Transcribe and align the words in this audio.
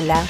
Hola, 0.00 0.24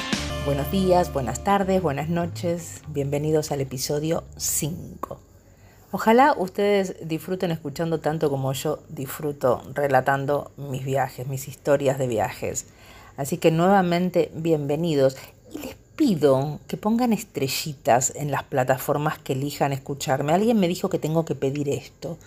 buenos 0.45 0.71
días, 0.71 1.13
buenas 1.13 1.43
tardes, 1.43 1.79
buenas 1.79 2.09
noches, 2.09 2.81
bienvenidos 2.87 3.51
al 3.51 3.61
episodio 3.61 4.23
5. 4.35 5.19
Ojalá 5.91 6.33
ustedes 6.35 6.95
disfruten 7.07 7.51
escuchando 7.51 7.99
tanto 7.99 8.31
como 8.31 8.51
yo 8.53 8.79
disfruto 8.89 9.61
relatando 9.75 10.49
mis 10.57 10.83
viajes, 10.83 11.27
mis 11.27 11.47
historias 11.47 11.99
de 11.99 12.07
viajes. 12.07 12.65
Así 13.15 13.37
que 13.37 13.51
nuevamente 13.51 14.31
bienvenidos 14.33 15.15
y 15.53 15.59
les 15.59 15.75
pido 15.95 16.59
que 16.67 16.75
pongan 16.75 17.13
estrellitas 17.13 18.11
en 18.15 18.31
las 18.31 18.41
plataformas 18.41 19.19
que 19.19 19.33
elijan 19.33 19.71
escucharme. 19.71 20.33
Alguien 20.33 20.59
me 20.59 20.67
dijo 20.67 20.89
que 20.89 20.97
tengo 20.97 21.25
que 21.25 21.35
pedir 21.35 21.69
esto. 21.69 22.17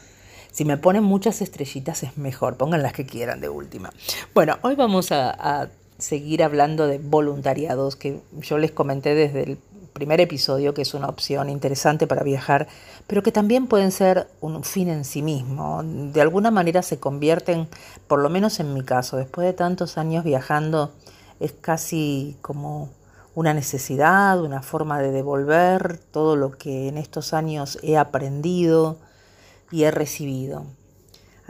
Si 0.52 0.64
me 0.64 0.76
ponen 0.76 1.02
muchas 1.02 1.42
estrellitas 1.42 2.04
es 2.04 2.16
mejor, 2.16 2.56
pongan 2.56 2.84
las 2.84 2.92
que 2.92 3.04
quieran 3.04 3.40
de 3.40 3.48
última. 3.48 3.92
Bueno, 4.32 4.58
hoy 4.62 4.76
vamos 4.76 5.10
a, 5.10 5.70
seguir 6.02 6.42
hablando 6.42 6.86
de 6.86 6.98
voluntariados, 6.98 7.96
que 7.96 8.20
yo 8.40 8.58
les 8.58 8.72
comenté 8.72 9.14
desde 9.14 9.42
el 9.44 9.58
primer 9.92 10.20
episodio 10.20 10.74
que 10.74 10.82
es 10.82 10.94
una 10.94 11.08
opción 11.08 11.48
interesante 11.48 12.06
para 12.06 12.22
viajar, 12.22 12.66
pero 13.06 13.22
que 13.22 13.32
también 13.32 13.66
pueden 13.66 13.92
ser 13.92 14.26
un 14.40 14.64
fin 14.64 14.88
en 14.88 15.04
sí 15.04 15.22
mismo. 15.22 15.82
De 15.84 16.20
alguna 16.20 16.50
manera 16.50 16.82
se 16.82 16.98
convierten, 16.98 17.68
por 18.08 18.20
lo 18.20 18.30
menos 18.30 18.58
en 18.60 18.74
mi 18.74 18.82
caso, 18.82 19.16
después 19.16 19.46
de 19.46 19.52
tantos 19.52 19.98
años 19.98 20.24
viajando, 20.24 20.92
es 21.40 21.52
casi 21.52 22.36
como 22.42 22.90
una 23.34 23.54
necesidad, 23.54 24.40
una 24.42 24.62
forma 24.62 25.00
de 25.00 25.10
devolver 25.10 25.98
todo 26.10 26.36
lo 26.36 26.52
que 26.52 26.88
en 26.88 26.98
estos 26.98 27.32
años 27.32 27.78
he 27.82 27.96
aprendido, 27.96 28.98
y 29.72 29.84
he 29.84 29.90
recibido. 29.90 30.66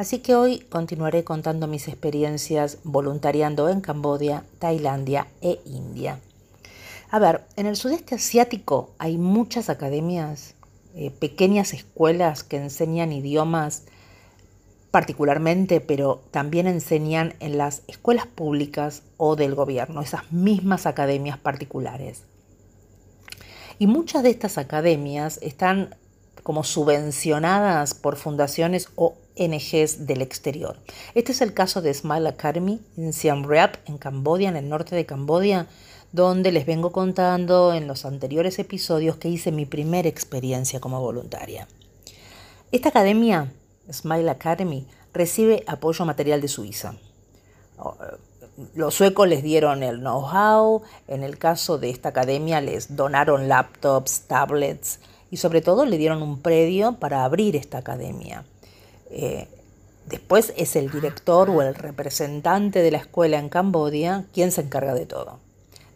Así 0.02 0.18
que 0.18 0.34
hoy 0.34 0.58
continuaré 0.68 1.22
contando 1.22 1.68
mis 1.68 1.86
experiencias 1.86 2.78
voluntariando 2.82 3.68
en 3.68 3.80
Camboya, 3.80 4.42
Tailandia 4.58 5.28
e 5.40 5.60
India. 5.64 6.18
A 7.08 7.20
ver, 7.20 7.44
en 7.54 7.66
el 7.66 7.76
sudeste 7.76 8.16
asiático 8.16 8.90
hay 8.98 9.16
muchas 9.16 9.70
academias, 9.70 10.56
eh, 10.96 11.12
pequeñas 11.12 11.72
escuelas 11.72 12.42
que 12.42 12.56
enseñan 12.56 13.12
idiomas 13.12 13.84
particularmente, 14.90 15.80
pero 15.80 16.20
también 16.32 16.66
enseñan 16.66 17.34
en 17.38 17.56
las 17.56 17.82
escuelas 17.86 18.26
públicas 18.26 19.04
o 19.18 19.36
del 19.36 19.54
gobierno, 19.54 20.02
esas 20.02 20.32
mismas 20.32 20.86
academias 20.86 21.38
particulares. 21.38 22.24
Y 23.78 23.86
muchas 23.86 24.24
de 24.24 24.30
estas 24.30 24.58
academias 24.58 25.38
están 25.42 25.94
como 26.42 26.64
subvencionadas 26.64 27.94
por 27.94 28.16
fundaciones 28.16 28.88
o 28.96 29.14
ONGs 29.38 30.06
del 30.06 30.22
exterior. 30.22 30.76
Este 31.14 31.32
es 31.32 31.40
el 31.40 31.54
caso 31.54 31.80
de 31.82 31.94
Smile 31.94 32.28
Academy 32.28 32.80
en 32.96 33.12
Siem 33.12 33.44
Reap, 33.44 33.76
en 33.86 33.98
Camboya, 33.98 34.48
en 34.48 34.56
el 34.56 34.68
norte 34.68 34.94
de 34.94 35.06
Camboya, 35.06 35.66
donde 36.12 36.52
les 36.52 36.66
vengo 36.66 36.92
contando 36.92 37.72
en 37.72 37.86
los 37.86 38.04
anteriores 38.04 38.58
episodios 38.58 39.16
que 39.16 39.28
hice 39.28 39.50
mi 39.50 39.64
primera 39.64 40.08
experiencia 40.08 40.80
como 40.80 41.00
voluntaria. 41.00 41.66
Esta 42.70 42.90
academia, 42.90 43.52
Smile 43.90 44.30
Academy, 44.30 44.86
recibe 45.14 45.64
apoyo 45.66 46.04
material 46.04 46.40
de 46.40 46.48
Suiza. 46.48 46.94
Los 48.74 48.94
suecos 48.94 49.26
les 49.28 49.42
dieron 49.42 49.82
el 49.82 50.00
know-how, 50.00 50.82
en 51.08 51.24
el 51.24 51.38
caso 51.38 51.78
de 51.78 51.88
esta 51.90 52.10
academia 52.10 52.60
les 52.60 52.94
donaron 52.96 53.48
laptops, 53.48 54.22
tablets, 54.22 55.00
y 55.32 55.38
sobre 55.38 55.62
todo 55.62 55.86
le 55.86 55.96
dieron 55.96 56.22
un 56.22 56.40
predio 56.40 56.98
para 57.00 57.24
abrir 57.24 57.56
esta 57.56 57.78
academia. 57.78 58.44
Eh, 59.10 59.48
después 60.06 60.52
es 60.58 60.76
el 60.76 60.90
director 60.90 61.48
o 61.48 61.62
el 61.62 61.74
representante 61.74 62.82
de 62.82 62.90
la 62.90 62.98
escuela 62.98 63.38
en 63.38 63.48
Camboya 63.48 64.26
quien 64.34 64.52
se 64.52 64.60
encarga 64.60 64.92
de 64.92 65.06
todo, 65.06 65.38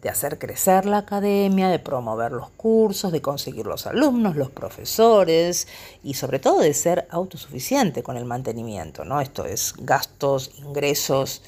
de 0.01 0.09
hacer 0.09 0.39
crecer 0.39 0.87
la 0.87 0.97
academia, 0.97 1.69
de 1.69 1.77
promover 1.77 2.31
los 2.31 2.49
cursos, 2.49 3.11
de 3.11 3.21
conseguir 3.21 3.67
los 3.67 3.85
alumnos, 3.85 4.35
los 4.35 4.49
profesores 4.49 5.67
y 6.03 6.15
sobre 6.15 6.39
todo 6.39 6.61
de 6.61 6.73
ser 6.73 7.07
autosuficiente 7.11 8.01
con 8.01 8.17
el 8.17 8.25
mantenimiento, 8.25 9.05
¿no? 9.05 9.21
Esto 9.21 9.45
es 9.45 9.75
gastos, 9.77 10.49
ingresos, 10.57 11.43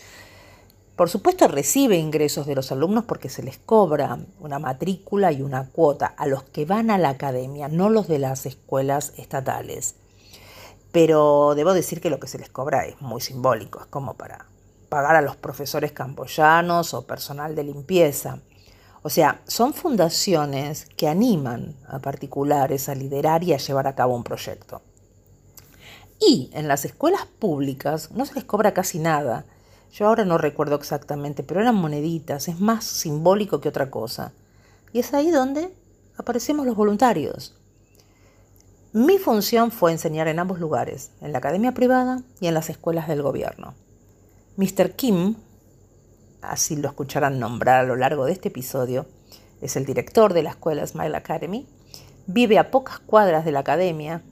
por 0.99 1.09
supuesto 1.09 1.47
recibe 1.47 1.95
ingresos 1.95 2.45
de 2.45 2.55
los 2.55 2.73
alumnos 2.73 3.05
porque 3.05 3.29
se 3.29 3.41
les 3.41 3.57
cobra 3.57 4.19
una 4.41 4.59
matrícula 4.59 5.31
y 5.31 5.41
una 5.41 5.69
cuota 5.69 6.07
a 6.07 6.27
los 6.27 6.43
que 6.43 6.65
van 6.65 6.91
a 6.91 6.97
la 6.97 7.07
academia, 7.07 7.69
no 7.69 7.89
los 7.89 8.09
de 8.09 8.19
las 8.19 8.45
escuelas 8.45 9.13
estatales. 9.15 9.95
Pero 10.91 11.53
debo 11.55 11.73
decir 11.73 12.01
que 12.01 12.09
lo 12.09 12.19
que 12.19 12.27
se 12.27 12.37
les 12.37 12.49
cobra 12.49 12.85
es 12.85 12.99
muy 12.99 13.21
simbólico, 13.21 13.79
es 13.79 13.85
como 13.85 14.15
para 14.15 14.47
pagar 14.89 15.15
a 15.15 15.21
los 15.21 15.37
profesores 15.37 15.93
camboyanos 15.93 16.93
o 16.93 17.07
personal 17.07 17.55
de 17.55 17.63
limpieza. 17.63 18.41
O 19.01 19.09
sea, 19.09 19.39
son 19.47 19.73
fundaciones 19.73 20.85
que 20.97 21.07
animan 21.07 21.77
a 21.87 21.99
particulares 21.99 22.89
a 22.89 22.95
liderar 22.95 23.41
y 23.45 23.53
a 23.53 23.57
llevar 23.57 23.87
a 23.87 23.95
cabo 23.95 24.17
un 24.17 24.25
proyecto. 24.25 24.81
Y 26.19 26.49
en 26.51 26.67
las 26.67 26.83
escuelas 26.83 27.25
públicas 27.25 28.11
no 28.11 28.25
se 28.25 28.33
les 28.33 28.43
cobra 28.43 28.73
casi 28.73 28.99
nada 28.99 29.45
yo 29.91 30.07
ahora 30.07 30.25
no 30.25 30.37
recuerdo 30.37 30.75
exactamente, 30.75 31.43
pero 31.43 31.61
eran 31.61 31.75
moneditas, 31.75 32.47
es 32.47 32.59
más 32.59 32.85
simbólico 32.85 33.59
que 33.59 33.69
otra 33.69 33.89
cosa. 33.89 34.33
Y 34.93 34.99
es 34.99 35.13
ahí 35.13 35.31
donde 35.31 35.73
aparecemos 36.17 36.65
los 36.65 36.75
voluntarios. 36.75 37.55
Mi 38.91 39.17
función 39.17 39.71
fue 39.71 39.91
enseñar 39.91 40.27
en 40.27 40.39
ambos 40.39 40.59
lugares, 40.59 41.11
en 41.21 41.31
la 41.31 41.37
academia 41.37 41.73
privada 41.73 42.23
y 42.39 42.47
en 42.47 42.53
las 42.53 42.69
escuelas 42.69 43.07
del 43.07 43.21
gobierno. 43.21 43.73
Mr. 44.57 44.95
Kim, 44.95 45.35
así 46.41 46.75
lo 46.75 46.89
escucharán 46.89 47.39
nombrar 47.39 47.81
a 47.81 47.87
lo 47.87 47.95
largo 47.95 48.25
de 48.25 48.31
este 48.31 48.49
episodio, 48.49 49.05
es 49.61 49.75
el 49.75 49.85
director 49.85 50.33
de 50.33 50.43
la 50.43 50.51
escuela 50.51 50.85
Smile 50.85 51.15
Academy, 51.15 51.67
vive 52.25 52.57
a 52.57 52.71
pocas 52.71 52.99
cuadras 52.99 53.45
de 53.45 53.51
la 53.51 53.59
academia, 53.59 54.23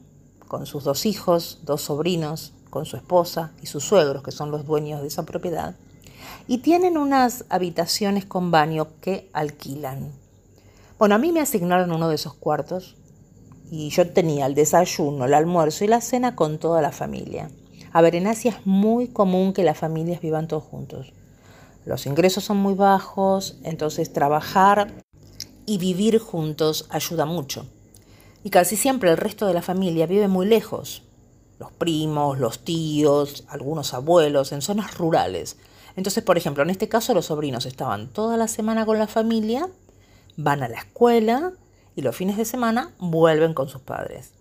con 0.48 0.66
sus 0.66 0.84
dos 0.84 1.06
hijos, 1.06 1.62
dos 1.64 1.82
sobrinos, 1.82 2.54
con 2.70 2.86
su 2.86 2.98
esposa 2.98 3.52
y 3.62 3.68
sus 3.68 3.84
suegros, 3.84 4.24
que 4.24 4.32
son 4.32 4.52
los 4.52 4.66
dueños 4.66 5.02
de 5.02 5.08
esa 5.08 5.26
propiedad, 5.26 5.76
y 6.48 6.60
tienen 6.60 6.98
unas 6.98 7.46
habitaciones 7.50 8.26
con 8.26 8.52
baño 8.52 8.88
que 9.02 9.30
alquilan. 9.34 10.12
Bueno, 11.00 11.16
a 11.16 11.18
mí 11.18 11.32
me 11.32 11.42
asignaron 11.42 11.92
uno 11.92 12.10
de 12.10 12.16
esos 12.16 12.34
cuartos 12.34 12.96
y 13.70 13.90
yo 13.90 14.12
tenía 14.12 14.46
el 14.46 14.56
desayuno, 14.56 15.26
el 15.26 15.34
almuerzo 15.34 15.84
y 15.84 15.88
la 15.88 16.02
cena 16.02 16.36
con 16.36 16.58
toda 16.58 16.82
la 16.82 16.92
familia. 16.92 17.50
A 17.94 18.02
ver, 18.02 18.16
en 18.16 18.28
Asia 18.28 18.52
es 18.52 18.66
muy 18.66 19.08
común 19.08 19.54
que 19.54 19.64
las 19.64 19.78
familias 19.78 20.22
vivan 20.22 20.48
todos 20.48 20.64
juntos. 20.64 21.14
Los 21.86 22.06
ingresos 22.06 22.44
son 22.44 22.58
muy 22.58 22.74
bajos, 22.74 23.58
entonces 23.64 24.12
trabajar 24.12 25.04
y 25.66 25.78
vivir 25.78 26.20
juntos 26.20 26.88
ayuda 26.90 27.26
mucho. 27.26 27.66
Y 28.44 28.50
casi 28.50 28.76
siempre 28.76 29.10
el 29.10 29.18
resto 29.18 29.48
de 29.48 29.54
la 29.54 29.62
familia 29.62 30.06
vive 30.06 30.28
muy 30.28 30.46
lejos, 30.46 31.04
los 31.60 31.72
primos, 31.72 32.40
los 32.40 32.60
tíos, 32.60 33.46
algunos 33.50 33.94
abuelos, 33.94 34.52
en 34.52 34.62
zonas 34.62 34.98
rurales. 34.98 35.58
Entonces, 35.96 36.24
por 36.24 36.38
ejemplo, 36.38 36.64
en 36.64 36.70
este 36.70 36.88
caso 36.88 37.14
los 37.14 37.26
sobrinos 37.26 37.66
estaban 37.66 38.08
toda 38.08 38.38
la 38.38 38.48
semana 38.48 38.86
con 38.86 39.00
la 39.00 39.08
familia, 39.08 39.68
van 40.36 40.62
a 40.62 40.68
la 40.68 40.78
escuela 40.78 41.54
y 41.96 42.02
los 42.04 42.16
fines 42.16 42.38
de 42.38 42.46
semana 42.46 42.92
vuelven 43.00 43.54
con 43.54 43.68
sus 43.68 43.82
padres. 43.82 44.32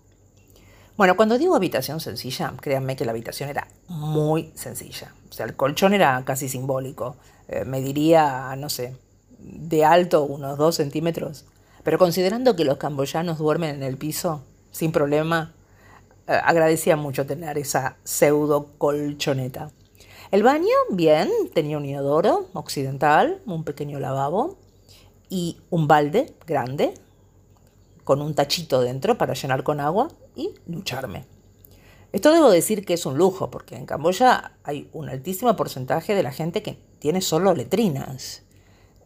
Bueno, 0.97 1.15
cuando 1.15 1.37
digo 1.37 1.55
habitación 1.55 1.99
sencilla, 1.99 2.53
créanme 2.59 2.95
que 2.95 3.05
la 3.05 3.11
habitación 3.11 3.49
era 3.49 3.67
muy 3.87 4.51
sencilla. 4.55 5.13
O 5.29 5.33
sea, 5.33 5.45
el 5.45 5.55
colchón 5.55 5.93
era 5.93 6.23
casi 6.25 6.49
simbólico. 6.49 7.17
Eh, 7.47 7.65
me 7.65 7.81
diría, 7.81 8.55
no 8.57 8.69
sé, 8.69 8.95
de 9.39 9.85
alto 9.85 10.23
unos 10.23 10.57
dos 10.57 10.75
centímetros. 10.75 11.45
Pero 11.83 11.99
considerando 11.99 12.55
que 12.55 12.65
los 12.65 12.77
camboyanos 12.77 13.37
duermen 13.37 13.75
en 13.75 13.83
el 13.83 13.97
piso 13.97 14.41
sin 14.71 14.91
problema, 14.91 15.53
agradecía 16.27 16.95
mucho 16.95 17.25
tener 17.25 17.57
esa 17.57 17.97
pseudo 18.03 18.73
colchoneta. 18.77 19.71
El 20.29 20.43
baño, 20.43 20.75
bien, 20.89 21.29
tenía 21.53 21.77
un 21.77 21.85
inodoro 21.85 22.49
occidental, 22.53 23.41
un 23.45 23.63
pequeño 23.63 23.99
lavabo 23.99 24.57
y 25.29 25.57
un 25.69 25.87
balde 25.87 26.33
grande 26.45 26.93
con 28.03 28.21
un 28.21 28.35
tachito 28.35 28.81
dentro 28.81 29.17
para 29.17 29.33
llenar 29.33 29.63
con 29.63 29.79
agua 29.79 30.09
y 30.35 30.53
lucharme. 30.65 31.25
Esto 32.13 32.31
debo 32.31 32.49
decir 32.49 32.85
que 32.85 32.93
es 32.93 33.05
un 33.05 33.17
lujo, 33.17 33.51
porque 33.51 33.75
en 33.75 33.85
Camboya 33.85 34.53
hay 34.63 34.89
un 34.93 35.09
altísimo 35.09 35.55
porcentaje 35.55 36.15
de 36.15 36.23
la 36.23 36.31
gente 36.31 36.63
que 36.63 36.77
tiene 36.99 37.21
solo 37.21 37.53
letrinas. 37.53 38.43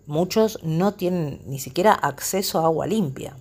Muchos 0.06 0.60
no 0.64 0.94
tienen 0.94 1.42
ni 1.46 1.60
siquiera 1.60 1.94
acceso 1.94 2.60
a 2.60 2.66
agua 2.66 2.88
limpia. 2.88 3.36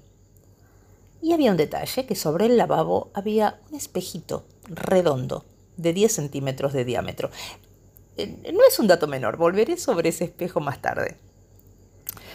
Y 1.22 1.32
había 1.32 1.50
un 1.50 1.56
detalle, 1.56 2.06
que 2.06 2.14
sobre 2.14 2.46
el 2.46 2.56
lavabo 2.56 3.11
había 3.14 3.61
un 3.70 3.76
espejito 3.76 4.44
redondo 4.69 5.44
de 5.76 5.93
10 5.93 6.12
centímetros 6.12 6.72
de 6.72 6.84
diámetro. 6.84 7.31
Eh, 8.17 8.52
no 8.52 8.61
es 8.67 8.78
un 8.78 8.87
dato 8.87 9.06
menor, 9.06 9.37
volveré 9.37 9.76
sobre 9.76 10.11
ese 10.11 10.25
espejo 10.25 10.61
más 10.61 10.81
tarde. 10.81 11.17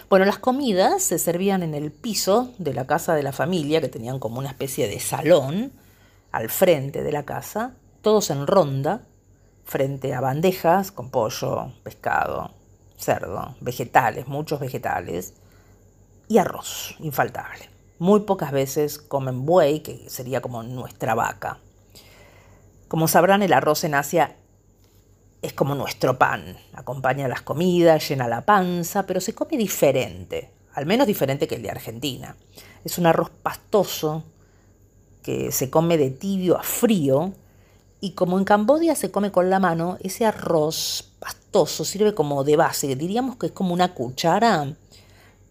Bueno, 0.10 0.26
las 0.26 0.38
comidas 0.38 1.02
se 1.02 1.18
servían 1.18 1.64
en 1.64 1.74
el 1.74 1.92
piso 1.92 2.52
de 2.60 2.74
la 2.74 2.86
casa 2.86 3.16
de 3.16 3.24
la 3.24 3.32
familia, 3.32 3.82
que 3.82 3.90
tenían 3.90 4.20
como 4.20 4.38
una 4.40 4.50
especie 4.50 4.88
de 4.88 5.00
salón 5.00 5.72
al 6.31 6.50
frente 6.50 7.02
de 7.02 7.12
la 7.12 7.24
casa, 7.24 7.74
todos 8.02 8.30
en 8.30 8.46
ronda, 8.46 9.02
frente 9.64 10.14
a 10.14 10.22
bandejas 10.22 10.92
con 10.92 11.10
pollo, 11.10 11.72
pescado, 11.84 12.52
cerdo, 12.98 13.56
vegetales, 13.62 14.28
muchos 14.28 14.60
vegetales, 14.60 15.34
y 16.28 16.38
arroz, 16.38 16.96
infaltable. 17.00 17.75
Muy 17.97 18.21
pocas 18.21 18.51
veces 18.51 18.97
comen 18.97 19.45
buey, 19.45 19.80
que 19.80 20.09
sería 20.09 20.42
como 20.42 20.63
nuestra 20.63 21.15
vaca. 21.15 21.59
Como 22.88 23.07
sabrán, 23.07 23.42
el 23.42 23.53
arroz 23.53 23.83
en 23.83 23.95
Asia 23.95 24.36
es 25.42 25.53
como 25.53 25.75
nuestro 25.75 26.18
pan. 26.18 26.57
Acompaña 26.74 27.27
las 27.27 27.42
comidas, 27.42 28.07
llena 28.09 28.27
la 28.27 28.45
panza, 28.45 29.06
pero 29.06 29.21
se 29.21 29.33
come 29.33 29.57
diferente, 29.57 30.51
al 30.74 30.86
menos 30.86 31.07
diferente 31.07 31.47
que 31.47 31.56
el 31.56 31.62
de 31.62 31.71
Argentina. 31.71 32.36
Es 32.83 32.97
un 32.97 33.06
arroz 33.06 33.30
pastoso 33.30 34.24
que 35.24 35.51
se 35.51 35.69
come 35.69 35.97
de 35.97 36.12
tibio 36.12 36.57
a 36.57 36.63
frío 36.63 37.33
y 38.01 38.12
como 38.12 38.38
en 38.38 38.44
Cambodia 38.45 38.94
se 38.95 39.09
come 39.09 39.31
con 39.31 39.50
la 39.50 39.59
mano, 39.59 39.97
ese 40.01 40.25
arroz 40.25 41.12
pastoso 41.19 41.86
sirve 41.86 42.13
como 42.13 42.44
de 42.44 42.56
base, 42.56 42.95
diríamos 42.95 43.38
que 43.38 43.47
es 43.47 43.51
como 43.51 43.74
una 43.74 43.94
cuchara 43.94 44.75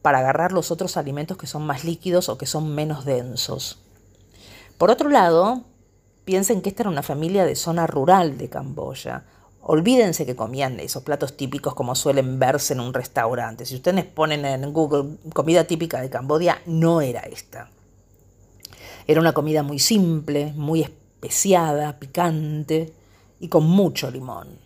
para 0.05 0.19
agarrar 0.19 0.53
los 0.53 0.71
otros 0.71 0.99
alimentos 0.99 1.39
que 1.39 1.47
son 1.47 1.65
más 1.65 1.83
líquidos 1.83 2.29
o 2.29 2.37
que 2.37 2.45
son 2.45 2.75
menos 2.75 3.07
densos. 3.07 3.79
Por 4.77 4.91
otro 4.91 5.09
lado, 5.09 5.63
piensen 6.27 6.61
que 6.61 6.69
esta 6.69 6.83
era 6.83 6.91
una 6.91 7.03
familia 7.03 7.47
de 7.47 7.57
zona 7.57 7.87
rural 7.87 8.37
de 8.37 8.51
Camboya. 8.51 9.25
Olvídense 9.63 10.27
que 10.27 10.37
comían 10.37 10.79
esos 10.79 11.05
platos 11.05 11.39
típicos 11.39 11.75
como 11.75 11.95
suelen 11.95 12.39
verse 12.39 12.75
en 12.75 12.81
un 12.81 12.93
restaurante. 12.93 13.65
Si 13.65 13.77
ustedes 13.77 14.05
ponen 14.05 14.45
en 14.45 14.71
Google 14.75 15.17
comida 15.33 15.65
típica 15.65 16.03
de 16.03 16.11
Camboya, 16.11 16.61
no 16.67 17.01
era 17.01 17.21
esta. 17.21 17.71
Era 19.07 19.23
una 19.23 19.33
comida 19.33 19.63
muy 19.63 19.79
simple, 19.79 20.53
muy 20.55 20.83
especiada, 20.83 21.99
picante 21.99 22.93
y 23.41 23.49
con 23.49 23.65
mucho 23.65 24.11
limón. 24.11 24.59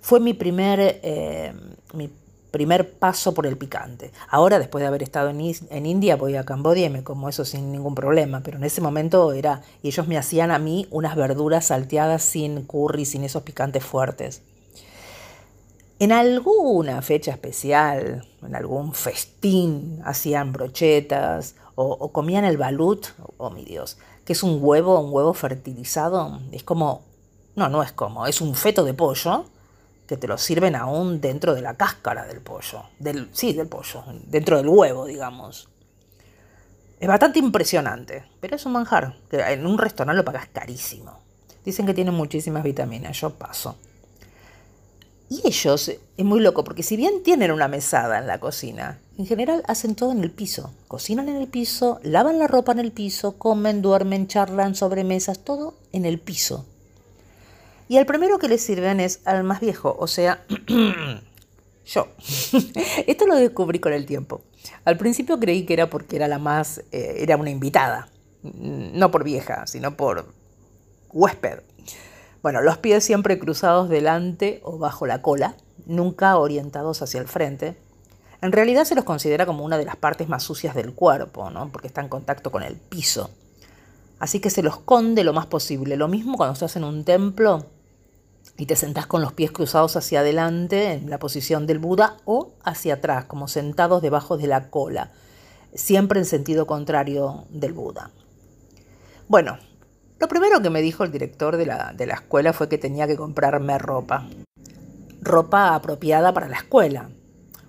Fue 0.00 0.18
mi 0.18 0.34
primer, 0.34 0.80
eh, 1.04 1.54
mi 1.94 2.10
primer 2.56 2.98
paso 2.98 3.34
por 3.34 3.46
el 3.46 3.58
picante. 3.58 4.12
Ahora, 4.30 4.58
después 4.58 4.80
de 4.80 4.88
haber 4.88 5.02
estado 5.02 5.28
en, 5.28 5.86
India, 5.86 6.16
voy 6.16 6.36
a 6.36 6.46
Cambodia 6.46 6.86
y 6.86 6.88
me 6.88 7.04
como 7.04 7.28
eso 7.28 7.44
sin 7.44 7.70
ningún 7.70 7.94
problema, 7.94 8.40
pero 8.42 8.56
en 8.56 8.64
ese 8.64 8.80
momento 8.80 9.34
era, 9.34 9.60
y 9.82 9.88
ellos 9.88 10.08
me 10.08 10.16
hacían 10.16 10.50
a 10.50 10.58
mí 10.58 10.86
unas 10.90 11.16
verduras 11.16 11.66
salteadas 11.66 12.22
sin 12.22 12.62
curry, 12.62 13.04
sin 13.04 13.24
esos 13.24 13.42
picantes 13.42 13.84
fuertes. 13.84 14.40
En 15.98 16.12
alguna 16.12 17.02
fecha 17.02 17.30
especial, 17.30 18.26
en 18.42 18.54
algún 18.54 18.94
festín, 18.94 20.00
hacían 20.06 20.54
brochetas 20.54 21.56
o, 21.74 22.10
comían 22.10 22.46
el 22.46 22.56
balut, 22.56 23.08
oh 23.36 23.50
mi 23.50 23.66
Dios, 23.66 23.98
que 24.24 24.32
es 24.32 24.42
un 24.42 24.60
huevo, 24.62 24.98
un 24.98 25.12
huevo 25.12 25.34
fertilizado, 25.34 26.40
es 26.52 26.62
como, 26.62 27.02
no, 27.54 27.68
no 27.68 27.82
es 27.82 27.92
como, 27.92 28.26
es 28.26 28.40
un 28.40 28.54
feto 28.54 28.82
de 28.82 28.94
pollo 28.94 29.44
que 30.06 30.16
te 30.16 30.28
lo 30.28 30.38
sirven 30.38 30.76
aún 30.76 31.20
dentro 31.20 31.54
de 31.54 31.62
la 31.62 31.74
cáscara 31.74 32.26
del 32.26 32.40
pollo, 32.40 32.84
del, 32.98 33.28
sí, 33.32 33.52
del 33.52 33.66
pollo, 33.66 34.04
dentro 34.26 34.56
del 34.56 34.68
huevo, 34.68 35.06
digamos. 35.06 35.68
Es 36.98 37.08
bastante 37.08 37.38
impresionante, 37.38 38.24
pero 38.40 38.56
es 38.56 38.64
un 38.64 38.72
manjar, 38.72 39.16
que 39.28 39.40
en 39.40 39.66
un 39.66 39.78
restaurante 39.78 40.16
lo 40.16 40.24
pagas 40.24 40.48
carísimo. 40.52 41.20
Dicen 41.64 41.84
que 41.84 41.94
tiene 41.94 42.10
muchísimas 42.10 42.62
vitaminas, 42.62 43.20
yo 43.20 43.30
paso. 43.30 43.76
Y 45.28 45.42
ellos, 45.44 45.88
es 45.88 46.24
muy 46.24 46.38
loco, 46.40 46.62
porque 46.62 46.84
si 46.84 46.96
bien 46.96 47.24
tienen 47.24 47.50
una 47.50 47.66
mesada 47.66 48.18
en 48.18 48.28
la 48.28 48.38
cocina, 48.38 49.00
en 49.18 49.26
general 49.26 49.64
hacen 49.66 49.96
todo 49.96 50.12
en 50.12 50.22
el 50.22 50.30
piso. 50.30 50.72
Cocinan 50.86 51.28
en 51.28 51.36
el 51.36 51.48
piso, 51.48 51.98
lavan 52.04 52.38
la 52.38 52.46
ropa 52.46 52.70
en 52.70 52.78
el 52.78 52.92
piso, 52.92 53.36
comen, 53.36 53.82
duermen, 53.82 54.28
charlan 54.28 54.76
sobre 54.76 55.02
mesas, 55.02 55.40
todo 55.40 55.74
en 55.92 56.04
el 56.04 56.20
piso. 56.20 56.64
Y 57.88 57.98
el 57.98 58.06
primero 58.06 58.38
que 58.38 58.48
le 58.48 58.58
sirven 58.58 59.00
es 59.00 59.20
al 59.24 59.44
más 59.44 59.60
viejo, 59.60 59.96
o 59.98 60.06
sea, 60.06 60.44
yo. 61.86 62.08
Esto 63.06 63.26
lo 63.26 63.36
descubrí 63.36 63.78
con 63.78 63.92
el 63.92 64.06
tiempo. 64.06 64.42
Al 64.84 64.96
principio 64.96 65.38
creí 65.38 65.64
que 65.64 65.74
era 65.74 65.88
porque 65.88 66.16
era 66.16 66.26
la 66.26 66.38
más, 66.38 66.78
eh, 66.90 67.16
era 67.18 67.36
una 67.36 67.50
invitada, 67.50 68.08
no 68.42 69.10
por 69.10 69.22
vieja, 69.22 69.66
sino 69.66 69.96
por 69.96 70.26
huésped. 71.12 71.60
Bueno, 72.42 72.60
los 72.60 72.78
pies 72.78 73.04
siempre 73.04 73.38
cruzados 73.38 73.88
delante 73.88 74.60
o 74.64 74.78
bajo 74.78 75.06
la 75.06 75.22
cola, 75.22 75.56
nunca 75.86 76.36
orientados 76.36 77.02
hacia 77.02 77.20
el 77.20 77.28
frente. 77.28 77.76
En 78.42 78.52
realidad 78.52 78.84
se 78.84 78.94
los 78.94 79.04
considera 79.04 79.46
como 79.46 79.64
una 79.64 79.78
de 79.78 79.84
las 79.84 79.96
partes 79.96 80.28
más 80.28 80.42
sucias 80.42 80.74
del 80.74 80.92
cuerpo, 80.92 81.50
¿no? 81.50 81.70
porque 81.70 81.86
está 81.86 82.00
en 82.00 82.08
contacto 82.08 82.50
con 82.50 82.62
el 82.62 82.76
piso. 82.76 83.30
Así 84.18 84.40
que 84.40 84.50
se 84.50 84.62
los 84.62 84.74
esconde 84.74 85.24
lo 85.24 85.32
más 85.32 85.46
posible. 85.46 85.96
Lo 85.96 86.08
mismo 86.08 86.36
cuando 86.36 86.54
estás 86.54 86.76
en 86.76 86.84
un 86.84 87.04
templo 87.04 87.66
y 88.58 88.66
te 88.66 88.76
sentás 88.76 89.06
con 89.06 89.20
los 89.20 89.32
pies 89.32 89.50
cruzados 89.50 89.96
hacia 89.96 90.20
adelante 90.20 90.92
en 90.92 91.10
la 91.10 91.18
posición 91.18 91.66
del 91.66 91.78
Buda 91.78 92.16
o 92.24 92.52
hacia 92.64 92.94
atrás, 92.94 93.24
como 93.26 93.48
sentados 93.48 94.02
debajo 94.02 94.36
de 94.38 94.46
la 94.46 94.70
cola, 94.70 95.10
siempre 95.74 96.18
en 96.18 96.26
sentido 96.26 96.66
contrario 96.66 97.44
del 97.50 97.72
Buda. 97.72 98.10
Bueno, 99.28 99.58
lo 100.18 100.28
primero 100.28 100.62
que 100.62 100.70
me 100.70 100.80
dijo 100.80 101.04
el 101.04 101.12
director 101.12 101.56
de 101.56 101.66
la, 101.66 101.92
de 101.92 102.06
la 102.06 102.14
escuela 102.14 102.52
fue 102.52 102.68
que 102.68 102.78
tenía 102.78 103.06
que 103.06 103.16
comprarme 103.16 103.76
ropa. 103.76 104.26
Ropa 105.20 105.74
apropiada 105.74 106.32
para 106.32 106.48
la 106.48 106.56
escuela. 106.56 107.10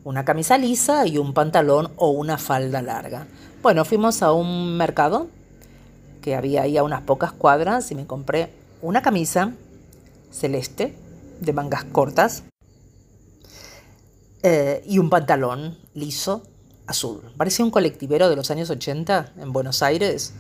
Una 0.03 0.23
camisa 0.23 0.57
lisa 0.57 1.05
y 1.05 1.17
un 1.17 1.33
pantalón 1.33 1.91
o 1.97 2.11
una 2.11 2.37
falda 2.37 2.81
larga. 2.81 3.27
Bueno, 3.61 3.83
fuimos 3.83 4.23
a 4.23 4.31
un 4.31 4.77
mercado 4.77 5.27
que 6.21 6.35
había 6.35 6.61
ahí 6.61 6.77
a 6.77 6.83
unas 6.83 7.01
pocas 7.01 7.33
cuadras 7.33 7.91
y 7.91 7.95
me 7.95 8.05
compré 8.05 8.53
una 8.81 9.01
camisa, 9.01 9.51
celeste 10.37 10.95
de 11.39 11.53
mangas 11.53 11.83
cortas 11.83 12.43
eh, 14.43 14.83
y 14.85 14.99
un 14.99 15.09
pantalón 15.09 15.77
liso 15.93 16.43
azul. 16.85 17.21
Parecía 17.35 17.65
un 17.65 17.71
colectivero 17.71 18.29
de 18.29 18.35
los 18.35 18.49
años 18.51 18.69
80 18.69 19.33
en 19.37 19.51
Buenos 19.51 19.81
Aires. 19.81 20.33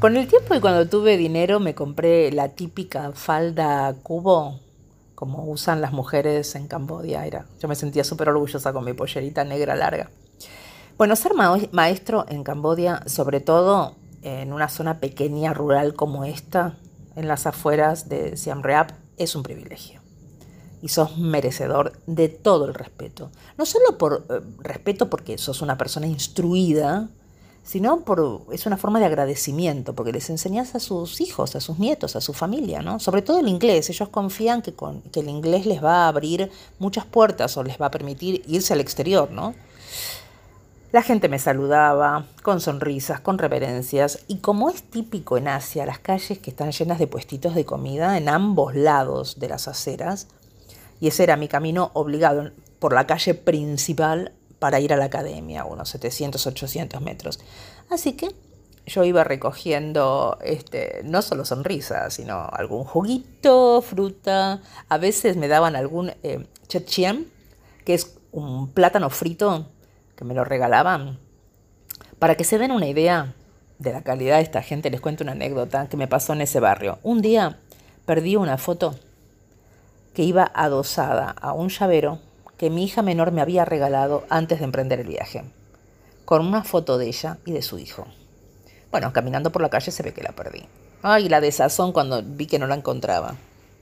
Con 0.00 0.16
el 0.16 0.28
tiempo 0.28 0.54
y 0.54 0.60
cuando 0.60 0.88
tuve 0.88 1.16
dinero 1.16 1.60
me 1.60 1.74
compré 1.74 2.30
la 2.32 2.50
típica 2.50 3.12
falda 3.12 3.94
cubo 4.02 4.60
como 5.14 5.44
usan 5.50 5.80
las 5.80 5.92
mujeres 5.92 6.54
en 6.54 6.68
Cambodia. 6.68 7.26
Era, 7.26 7.46
yo 7.60 7.66
me 7.68 7.74
sentía 7.74 8.04
súper 8.04 8.28
orgullosa 8.28 8.72
con 8.72 8.84
mi 8.84 8.92
pollerita 8.92 9.42
negra 9.44 9.74
larga. 9.74 10.10
Bueno, 10.96 11.16
ser 11.16 11.32
maestro 11.72 12.24
en 12.28 12.44
Cambodia, 12.44 13.02
sobre 13.06 13.40
todo 13.40 13.96
en 14.22 14.52
una 14.52 14.68
zona 14.68 15.00
pequeña, 15.00 15.54
rural 15.54 15.94
como 15.94 16.24
esta, 16.24 16.76
en 17.16 17.26
las 17.28 17.46
afueras 17.46 18.08
de 18.08 18.36
Siem 18.36 18.62
Reap, 18.62 18.90
es 19.18 19.34
un 19.34 19.42
privilegio. 19.42 20.00
Y 20.80 20.88
sos 20.88 21.18
merecedor 21.18 21.92
de 22.06 22.28
todo 22.28 22.66
el 22.66 22.74
respeto. 22.74 23.30
No 23.56 23.66
solo 23.66 23.98
por 23.98 24.26
eh, 24.28 24.40
respeto 24.60 25.10
porque 25.10 25.36
sos 25.38 25.60
una 25.60 25.76
persona 25.76 26.06
instruida, 26.06 27.08
sino 27.64 28.00
por 28.00 28.46
es 28.50 28.64
una 28.64 28.78
forma 28.78 28.98
de 28.98 29.06
agradecimiento, 29.06 29.94
porque 29.94 30.12
les 30.12 30.30
enseñas 30.30 30.74
a 30.74 30.80
sus 30.80 31.20
hijos, 31.20 31.54
a 31.54 31.60
sus 31.60 31.78
nietos, 31.78 32.16
a 32.16 32.20
su 32.20 32.32
familia, 32.32 32.80
¿no? 32.80 32.98
Sobre 32.98 33.20
todo 33.20 33.40
el 33.40 33.48
inglés. 33.48 33.90
Ellos 33.90 34.08
confían 34.08 34.62
que, 34.62 34.72
con, 34.72 35.02
que 35.02 35.20
el 35.20 35.28
inglés 35.28 35.66
les 35.66 35.84
va 35.84 36.04
a 36.04 36.08
abrir 36.08 36.50
muchas 36.78 37.04
puertas 37.04 37.56
o 37.58 37.62
les 37.62 37.78
va 37.78 37.86
a 37.86 37.90
permitir 37.90 38.42
irse 38.46 38.72
al 38.72 38.80
exterior, 38.80 39.30
¿no? 39.30 39.54
La 40.90 41.02
gente 41.02 41.28
me 41.28 41.38
saludaba 41.38 42.24
con 42.42 42.62
sonrisas, 42.62 43.20
con 43.20 43.36
reverencias, 43.36 44.20
y 44.26 44.38
como 44.38 44.70
es 44.70 44.82
típico 44.82 45.36
en 45.36 45.46
Asia, 45.46 45.84
las 45.84 45.98
calles 45.98 46.38
que 46.38 46.48
están 46.48 46.72
llenas 46.72 46.98
de 46.98 47.06
puestitos 47.06 47.54
de 47.54 47.66
comida 47.66 48.16
en 48.16 48.30
ambos 48.30 48.74
lados 48.74 49.38
de 49.38 49.48
las 49.50 49.68
aceras, 49.68 50.28
y 50.98 51.08
ese 51.08 51.24
era 51.24 51.36
mi 51.36 51.46
camino 51.46 51.90
obligado 51.92 52.52
por 52.78 52.94
la 52.94 53.06
calle 53.06 53.34
principal 53.34 54.32
para 54.58 54.80
ir 54.80 54.94
a 54.94 54.96
la 54.96 55.04
academia, 55.04 55.66
unos 55.66 55.90
700, 55.90 56.46
800 56.46 57.02
metros. 57.02 57.38
Así 57.90 58.14
que 58.14 58.34
yo 58.86 59.04
iba 59.04 59.24
recogiendo 59.24 60.38
este, 60.42 61.02
no 61.04 61.20
solo 61.20 61.44
sonrisas, 61.44 62.14
sino 62.14 62.48
algún 62.50 62.84
juguito, 62.84 63.82
fruta, 63.82 64.62
a 64.88 64.96
veces 64.96 65.36
me 65.36 65.48
daban 65.48 65.76
algún 65.76 66.12
eh, 66.22 66.46
que 67.84 67.94
es 67.94 68.16
un 68.32 68.70
plátano 68.70 69.10
frito 69.10 69.66
que 70.18 70.24
me 70.24 70.34
lo 70.34 70.44
regalaban. 70.44 71.16
Para 72.18 72.34
que 72.34 72.42
se 72.42 72.58
den 72.58 72.72
una 72.72 72.88
idea 72.88 73.34
de 73.78 73.92
la 73.92 74.02
calidad 74.02 74.38
de 74.38 74.42
esta 74.42 74.62
gente, 74.62 74.90
les 74.90 75.00
cuento 75.00 75.22
una 75.22 75.32
anécdota 75.32 75.88
que 75.88 75.96
me 75.96 76.08
pasó 76.08 76.32
en 76.32 76.40
ese 76.40 76.58
barrio. 76.58 76.98
Un 77.04 77.22
día 77.22 77.60
perdí 78.04 78.34
una 78.34 78.58
foto 78.58 78.96
que 80.14 80.24
iba 80.24 80.50
adosada 80.52 81.30
a 81.30 81.52
un 81.52 81.68
llavero 81.68 82.18
que 82.56 82.68
mi 82.68 82.82
hija 82.82 83.02
menor 83.02 83.30
me 83.30 83.40
había 83.40 83.64
regalado 83.64 84.24
antes 84.28 84.58
de 84.58 84.64
emprender 84.64 84.98
el 84.98 85.06
viaje, 85.06 85.44
con 86.24 86.44
una 86.44 86.64
foto 86.64 86.98
de 86.98 87.06
ella 87.06 87.38
y 87.46 87.52
de 87.52 87.62
su 87.62 87.78
hijo. 87.78 88.08
Bueno, 88.90 89.12
caminando 89.12 89.52
por 89.52 89.62
la 89.62 89.70
calle 89.70 89.92
se 89.92 90.02
ve 90.02 90.12
que 90.12 90.24
la 90.24 90.32
perdí. 90.32 90.64
Ay, 91.02 91.28
la 91.28 91.40
desazón 91.40 91.92
cuando 91.92 92.20
vi 92.24 92.46
que 92.46 92.58
no 92.58 92.66
la 92.66 92.74
encontraba. 92.74 93.36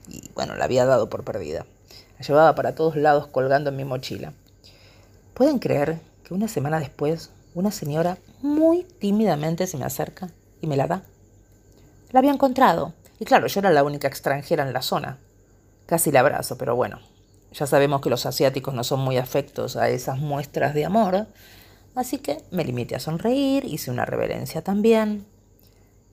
Y 0.07 0.29
bueno, 0.35 0.53
la 0.53 0.65
había 0.65 0.85
dado 0.85 1.09
por 1.09 1.23
perdida. 1.23 1.65
La 2.19 2.25
llevaba 2.27 2.53
para 2.53 2.75
todos 2.75 2.95
lados 2.95 3.25
colgando 3.25 3.71
en 3.71 3.75
mi 3.75 3.85
mochila. 3.85 4.33
¿Pueden 5.33 5.57
creer 5.57 5.99
que 6.27 6.33
una 6.33 6.49
semana 6.49 6.79
después 6.79 7.31
una 7.55 7.71
señora 7.71 8.17
muy 8.41 8.83
tímidamente 8.83 9.65
se 9.65 9.77
me 9.77 9.85
acerca 9.85 10.29
y 10.59 10.67
me 10.67 10.75
la 10.75 10.85
da. 10.85 11.03
La 12.11 12.19
había 12.19 12.33
encontrado. 12.33 12.93
Y 13.17 13.23
claro, 13.23 13.47
yo 13.47 13.61
era 13.61 13.71
la 13.71 13.85
única 13.85 14.09
extranjera 14.09 14.67
en 14.67 14.73
la 14.73 14.81
zona. 14.81 15.19
Casi 15.85 16.11
la 16.11 16.19
abrazo, 16.19 16.57
pero 16.57 16.75
bueno, 16.75 16.99
ya 17.53 17.65
sabemos 17.65 18.01
que 18.01 18.09
los 18.09 18.25
asiáticos 18.25 18.73
no 18.73 18.83
son 18.83 18.99
muy 18.99 19.15
afectos 19.15 19.77
a 19.77 19.87
esas 19.87 20.19
muestras 20.19 20.73
de 20.73 20.83
amor, 20.83 21.27
así 21.95 22.17
que 22.17 22.43
me 22.51 22.65
limité 22.65 22.95
a 22.95 22.99
sonreír, 22.99 23.63
hice 23.63 23.89
una 23.89 24.05
reverencia 24.05 24.61
también. 24.61 25.25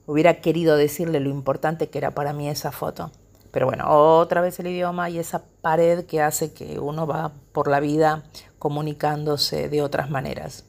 Hubiera 0.07 0.39
querido 0.39 0.77
decirle 0.77 1.19
lo 1.19 1.29
importante 1.29 1.89
que 1.89 1.97
era 1.97 2.11
para 2.11 2.31
mí 2.31 2.47
esa 2.47 2.71
foto. 2.71 3.11
Pero 3.55 3.67
bueno, 3.67 3.85
otra 3.87 4.41
vez 4.41 4.59
el 4.59 4.67
idioma 4.67 5.09
y 5.09 5.17
esa 5.17 5.43
pared 5.61 6.05
que 6.05 6.21
hace 6.21 6.51
que 6.51 6.77
uno 6.77 7.07
va 7.07 7.31
por 7.53 7.69
la 7.69 7.79
vida 7.79 8.23
comunicándose 8.59 9.69
de 9.69 9.81
otras 9.81 10.09
maneras, 10.09 10.65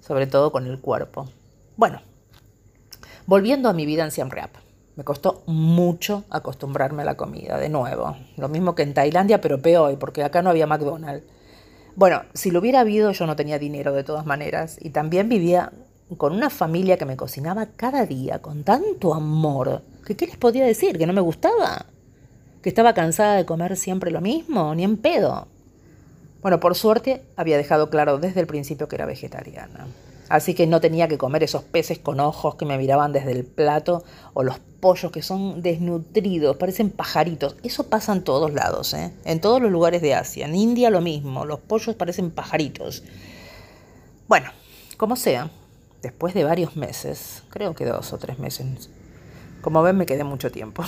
sobre 0.00 0.26
todo 0.26 0.52
con 0.52 0.66
el 0.66 0.80
cuerpo. 0.80 1.28
Bueno, 1.76 2.00
volviendo 3.26 3.68
a 3.68 3.74
mi 3.74 3.84
vida 3.84 4.04
en 4.04 4.10
Siem 4.10 4.30
Reap. 4.30 4.52
Me 4.96 5.04
costó 5.04 5.42
mucho 5.44 6.24
acostumbrarme 6.30 7.02
a 7.02 7.04
la 7.04 7.18
comida, 7.18 7.58
de 7.58 7.68
nuevo. 7.68 8.16
Lo 8.38 8.48
mismo 8.48 8.74
que 8.74 8.84
en 8.84 8.94
Tailandia, 8.94 9.42
pero 9.42 9.60
peor, 9.60 9.98
porque 9.98 10.24
acá 10.24 10.40
no 10.40 10.48
había 10.48 10.66
McDonald's. 10.66 11.26
Bueno, 11.94 12.22
si 12.32 12.50
lo 12.50 12.60
hubiera 12.60 12.80
habido, 12.80 13.12
yo 13.12 13.26
no 13.26 13.36
tenía 13.36 13.58
dinero 13.58 13.92
de 13.92 14.02
todas 14.02 14.24
maneras. 14.24 14.78
Y 14.80 14.88
también 14.88 15.28
vivía 15.28 15.70
con 16.16 16.32
una 16.32 16.48
familia 16.48 16.96
que 16.96 17.04
me 17.04 17.18
cocinaba 17.18 17.66
cada 17.66 18.06
día 18.06 18.40
con 18.40 18.64
tanto 18.64 19.12
amor. 19.12 19.82
Qué 20.16 20.26
les 20.26 20.36
podía 20.36 20.64
decir? 20.64 20.98
¿Que 20.98 21.06
no 21.06 21.12
me 21.12 21.20
gustaba? 21.20 21.86
¿Que 22.62 22.68
estaba 22.68 22.94
cansada 22.94 23.36
de 23.36 23.46
comer 23.46 23.76
siempre 23.76 24.10
lo 24.10 24.20
mismo? 24.20 24.74
Ni 24.74 24.84
en 24.84 24.96
pedo. 24.96 25.48
Bueno, 26.42 26.60
por 26.60 26.74
suerte 26.74 27.22
había 27.36 27.56
dejado 27.56 27.90
claro 27.90 28.18
desde 28.18 28.40
el 28.40 28.46
principio 28.46 28.88
que 28.88 28.96
era 28.96 29.06
vegetariana. 29.06 29.86
Así 30.28 30.54
que 30.54 30.66
no 30.66 30.80
tenía 30.80 31.08
que 31.08 31.18
comer 31.18 31.42
esos 31.42 31.62
peces 31.62 31.98
con 31.98 32.18
ojos 32.18 32.54
que 32.54 32.64
me 32.64 32.78
miraban 32.78 33.12
desde 33.12 33.32
el 33.32 33.44
plato 33.44 34.02
o 34.32 34.42
los 34.42 34.58
pollos 34.80 35.12
que 35.12 35.22
son 35.22 35.62
desnutridos, 35.62 36.56
parecen 36.56 36.90
pajaritos. 36.90 37.56
Eso 37.62 37.88
pasa 37.88 38.12
en 38.12 38.24
todos 38.24 38.52
lados, 38.52 38.94
¿eh? 38.94 39.12
en 39.24 39.40
todos 39.40 39.60
los 39.60 39.70
lugares 39.70 40.02
de 40.02 40.14
Asia. 40.14 40.46
En 40.46 40.54
India 40.54 40.90
lo 40.90 41.00
mismo, 41.00 41.44
los 41.44 41.60
pollos 41.60 41.94
parecen 41.94 42.30
pajaritos. 42.30 43.04
Bueno, 44.26 44.50
como 44.96 45.16
sea, 45.16 45.50
después 46.02 46.34
de 46.34 46.44
varios 46.44 46.76
meses, 46.76 47.42
creo 47.50 47.74
que 47.74 47.84
dos 47.84 48.12
o 48.12 48.18
tres 48.18 48.38
meses, 48.38 48.88
como 49.62 49.82
ven 49.82 49.96
me 49.96 50.06
quedé 50.06 50.24
mucho 50.24 50.50
tiempo. 50.50 50.84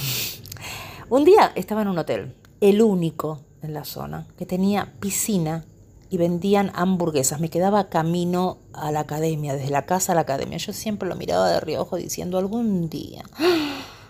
un 1.08 1.24
día 1.24 1.52
estaba 1.54 1.82
en 1.82 1.88
un 1.88 1.98
hotel, 1.98 2.34
el 2.60 2.82
único 2.82 3.40
en 3.62 3.72
la 3.72 3.84
zona, 3.84 4.26
que 4.36 4.44
tenía 4.44 4.92
piscina 5.00 5.64
y 6.10 6.18
vendían 6.18 6.70
hamburguesas. 6.74 7.40
Me 7.40 7.48
quedaba 7.48 7.88
camino 7.88 8.58
a 8.72 8.92
la 8.92 9.00
academia, 9.00 9.54
desde 9.54 9.70
la 9.70 9.86
casa 9.86 10.12
a 10.12 10.14
la 10.14 10.22
academia. 10.22 10.58
Yo 10.58 10.72
siempre 10.72 11.08
lo 11.08 11.14
miraba 11.14 11.48
de 11.50 11.60
reojo 11.60 11.96
diciendo, 11.96 12.36
algún 12.36 12.90
día, 12.90 13.24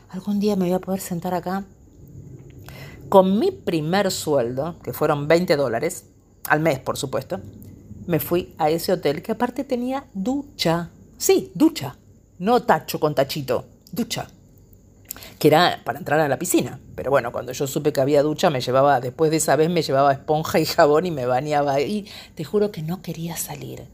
algún 0.09 0.41
día 0.41 0.57
me 0.57 0.65
voy 0.65 0.75
a 0.75 0.81
poder 0.81 1.01
sentar 1.01 1.35
acá. 1.35 1.65
Con 3.09 3.39
mi 3.39 3.53
primer 3.53 4.11
sueldo, 4.11 4.77
que 4.83 4.93
fueron 4.93 5.29
20 5.29 5.57
dólares, 5.57 6.07
al 6.49 6.61
mes 6.61 6.81
por 6.81 6.97
supuesto, 6.97 7.39
me 8.07 8.19
fui 8.19 8.55
a 8.59 8.71
ese 8.71 8.93
hotel 8.93 9.23
que 9.23 9.33
aparte 9.33 9.63
tenía 9.63 10.07
ducha. 10.15 10.91
Sí, 11.17 11.53
ducha. 11.55 11.97
No 12.39 12.63
tacho 12.63 12.99
con 12.99 13.15
tachito, 13.15 13.67
ducha 13.93 14.29
que 15.39 15.49
era 15.49 15.81
para 15.85 15.99
entrar 15.99 16.21
a 16.21 16.29
la 16.29 16.39
piscina. 16.39 16.81
Pero 16.95 17.11
bueno, 17.11 17.33
cuando 17.33 17.53
yo 17.53 17.67
supe 17.67 17.93
que 17.93 18.01
había 18.01 18.23
ducha, 18.23 18.51
me 18.51 18.61
llevaba, 18.61 19.01
después 19.01 19.31
de 19.31 19.39
esa 19.39 19.57
vez 19.57 19.71
me 19.71 19.83
llevaba 19.83 20.13
esponja 20.13 20.59
y 20.59 20.65
jabón 20.65 21.07
y 21.07 21.11
me 21.11 21.27
bañaba. 21.27 21.81
Y 21.81 22.07
te 22.35 22.45
juro 22.45 22.71
que 22.71 22.83
no 22.83 23.03
quería 23.03 23.37
salir. 23.37 23.85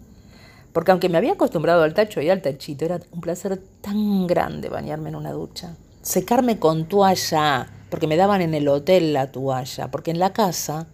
Porque 0.73 0.93
aunque 0.93 1.09
me 1.09 1.19
había 1.19 1.33
acostumbrado 1.33 1.83
al 1.83 1.95
tacho 1.95 2.21
y 2.21 2.31
al 2.31 2.43
tachito, 2.43 2.85
era 2.85 3.01
un 3.11 3.21
placer 3.21 3.61
tan 3.81 4.27
grande 4.27 4.69
bañarme 4.69 5.09
en 5.09 5.17
una 5.17 5.33
ducha. 5.33 5.75
Secarme 6.03 6.59
con 6.59 6.87
toalla, 6.87 7.69
porque 7.91 8.07
me 8.07 8.17
daban 8.17 8.41
en 8.41 8.55
el 8.55 8.69
hotel 8.69 9.13
la 9.13 9.33
toalla. 9.33 9.91
Porque 9.91 10.13
en 10.13 10.19
la 10.19 10.33
casa 10.33 10.87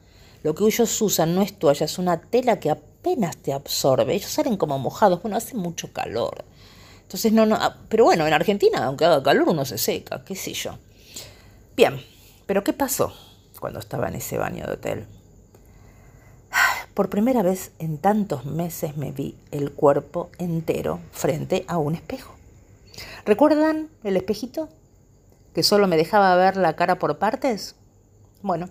lo 0.42 0.54
que 0.54 0.64
ellos 0.64 1.02
usan 1.02 1.34
no 1.34 1.42
es 1.42 1.58
toalla, 1.58 1.84
es 1.84 1.98
una 1.98 2.20
tela 2.20 2.58
que 2.58 2.70
apenas 2.70 3.36
te 3.36 3.52
absorbe. 3.52 4.14
Ellos 4.14 4.30
salen 4.30 4.56
como 4.56 4.78
mojados. 4.78 5.20
Bueno, 5.20 5.36
hace 5.36 5.54
mucho 5.54 5.92
calor. 5.92 6.44
Entonces, 7.06 7.32
no, 7.32 7.46
no, 7.46 7.54
ah, 7.54 7.76
pero 7.88 8.02
bueno, 8.02 8.26
en 8.26 8.32
Argentina, 8.32 8.84
aunque 8.84 9.04
haga 9.04 9.22
calor, 9.22 9.48
uno 9.48 9.64
se 9.64 9.78
seca, 9.78 10.24
qué 10.24 10.34
sé 10.34 10.52
yo. 10.54 10.76
Bien, 11.76 12.00
pero 12.46 12.64
¿qué 12.64 12.72
pasó 12.72 13.12
cuando 13.60 13.78
estaba 13.78 14.08
en 14.08 14.16
ese 14.16 14.38
baño 14.38 14.66
de 14.66 14.72
hotel? 14.72 15.06
Por 16.94 17.08
primera 17.08 17.42
vez 17.42 17.70
en 17.78 17.98
tantos 17.98 18.44
meses 18.44 18.96
me 18.96 19.12
vi 19.12 19.36
el 19.52 19.70
cuerpo 19.70 20.30
entero 20.38 20.98
frente 21.12 21.64
a 21.68 21.78
un 21.78 21.94
espejo. 21.94 22.34
¿Recuerdan 23.24 23.88
el 24.02 24.16
espejito? 24.16 24.68
Que 25.54 25.62
solo 25.62 25.86
me 25.86 25.96
dejaba 25.96 26.34
ver 26.34 26.56
la 26.56 26.74
cara 26.74 26.98
por 26.98 27.18
partes. 27.18 27.76
Bueno, 28.42 28.68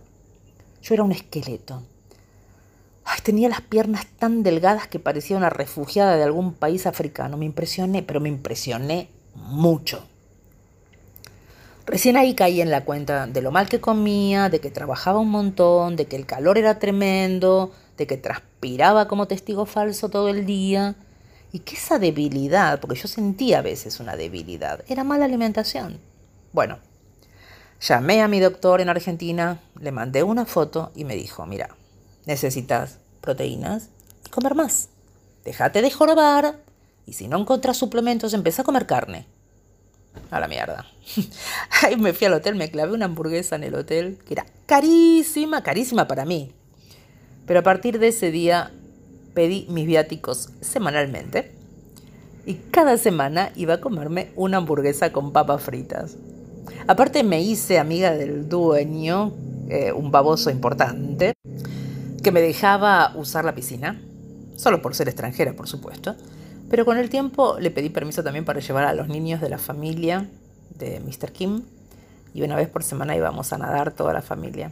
yo 0.82 0.94
era 0.94 1.04
un 1.04 1.14
esqueleto 1.14 1.84
tenía 3.26 3.50
las 3.50 3.62
piernas 3.62 4.06
tan 4.20 4.44
delgadas 4.44 4.88
que 4.88 5.00
parecía 5.00 5.36
una 5.36 5.50
refugiada 5.50 6.16
de 6.16 6.24
algún 6.24 6.54
país 6.54 6.86
africano. 6.86 7.38
Me 7.38 7.46
impresioné, 7.46 8.04
pero 8.04 8.20
me 8.20 8.30
impresioné 8.30 9.10
mucho. 9.34 10.06
Recién 11.88 12.18
ahí 12.18 12.36
caí 12.36 12.62
en 12.62 12.70
la 12.70 12.86
cuenta 12.86 13.26
de 13.26 13.42
lo 13.42 13.52
mal 13.52 13.68
que 13.68 13.82
comía, 13.82 14.50
de 14.50 14.60
que 14.60 14.70
trabajaba 14.70 15.20
un 15.20 15.30
montón, 15.30 15.96
de 15.96 16.06
que 16.06 16.16
el 16.16 16.28
calor 16.28 16.58
era 16.58 16.78
tremendo, 16.78 17.72
de 17.98 18.06
que 18.06 18.18
transpiraba 18.18 19.08
como 19.08 19.28
testigo 19.28 19.66
falso 19.66 20.10
todo 20.10 20.30
el 20.30 20.46
día 20.46 20.96
y 21.52 21.60
que 21.60 21.76
esa 21.76 21.98
debilidad, 21.98 22.80
porque 22.80 22.96
yo 22.96 23.08
sentía 23.08 23.60
a 23.60 23.62
veces 23.62 24.00
una 24.00 24.16
debilidad, 24.16 24.84
era 24.88 25.04
mala 25.04 25.26
alimentación. 25.26 26.00
Bueno, 26.54 26.80
llamé 27.80 28.22
a 28.22 28.28
mi 28.28 28.40
doctor 28.40 28.82
en 28.82 28.90
Argentina, 28.90 29.60
le 29.80 29.92
mandé 29.92 30.24
una 30.24 30.46
foto 30.46 30.92
y 30.96 31.06
me 31.06 31.16
dijo, 31.16 31.46
mira, 31.46 31.70
necesitas 32.26 33.00
proteínas 33.22 33.90
y 34.26 34.30
comer 34.30 34.56
más. 34.56 34.90
Déjate 35.44 35.82
de 35.82 35.92
jorobar 35.92 36.60
y 37.06 37.14
si 37.14 37.28
no 37.28 37.40
encuentras 37.40 37.78
suplementos, 37.78 38.34
empieza 38.34 38.64
a 38.64 38.66
comer 38.66 38.86
carne. 38.86 39.28
A 40.32 40.40
la 40.40 40.48
mierda. 40.48 40.86
Ahí 41.84 41.98
me 41.98 42.14
fui 42.14 42.28
al 42.28 42.34
hotel, 42.34 42.56
me 42.56 42.72
clavé 42.72 42.94
una 42.94 43.06
hamburguesa 43.06 43.56
en 43.56 43.64
el 43.64 43.76
hotel, 43.76 44.18
que 44.26 44.34
era 44.34 44.46
carísima, 44.66 45.62
carísima 45.62 46.08
para 46.08 46.26
mí. 46.26 46.52
Pero 47.46 47.60
a 47.60 47.64
partir 47.64 48.00
de 48.00 48.08
ese 48.08 48.32
día 48.32 48.72
pedí 49.34 49.68
mis 49.70 49.86
viáticos 49.86 50.50
semanalmente 50.62 51.52
y 52.46 52.56
cada 52.72 52.98
semana 52.98 53.52
iba 53.56 53.76
a 53.76 53.82
comerme 53.82 54.32
una 54.36 54.58
hamburguesa 54.58 55.12
con 55.12 55.32
papas 55.32 55.62
fritas. 55.62 56.16
Aparte 56.88 57.24
me 57.24 57.42
hice 57.42 57.80
amiga 57.80 58.12
del 58.12 58.48
dueño, 58.48 59.34
eh, 59.70 59.92
un 59.92 60.12
baboso 60.12 60.50
importante, 60.50 61.34
que 62.26 62.32
me 62.32 62.42
dejaba 62.42 63.12
usar 63.14 63.46
la 63.46 63.54
piscina, 63.54 64.02
solo 64.56 64.82
por 64.82 64.96
ser 64.96 65.08
extranjera, 65.08 65.54
por 65.54 65.68
supuesto, 65.68 66.16
pero 66.72 66.84
con 66.84 66.98
el 66.98 67.08
tiempo 67.08 67.58
le 67.60 67.70
pedí 67.70 67.90
permiso 67.90 68.24
también 68.24 68.46
para 68.46 68.62
llevar 68.62 68.86
a 68.86 68.96
los 68.96 69.08
niños 69.08 69.42
de 69.42 69.50
la 69.50 69.60
familia 69.60 70.28
de 70.72 71.00
Mr. 71.02 71.32
Kim 71.32 71.62
y 72.34 72.42
una 72.42 72.56
vez 72.56 72.68
por 72.68 72.82
semana 72.82 73.16
íbamos 73.16 73.54
a 73.54 73.60
nadar 73.60 73.92
toda 73.92 74.12
la 74.12 74.24
familia. 74.24 74.72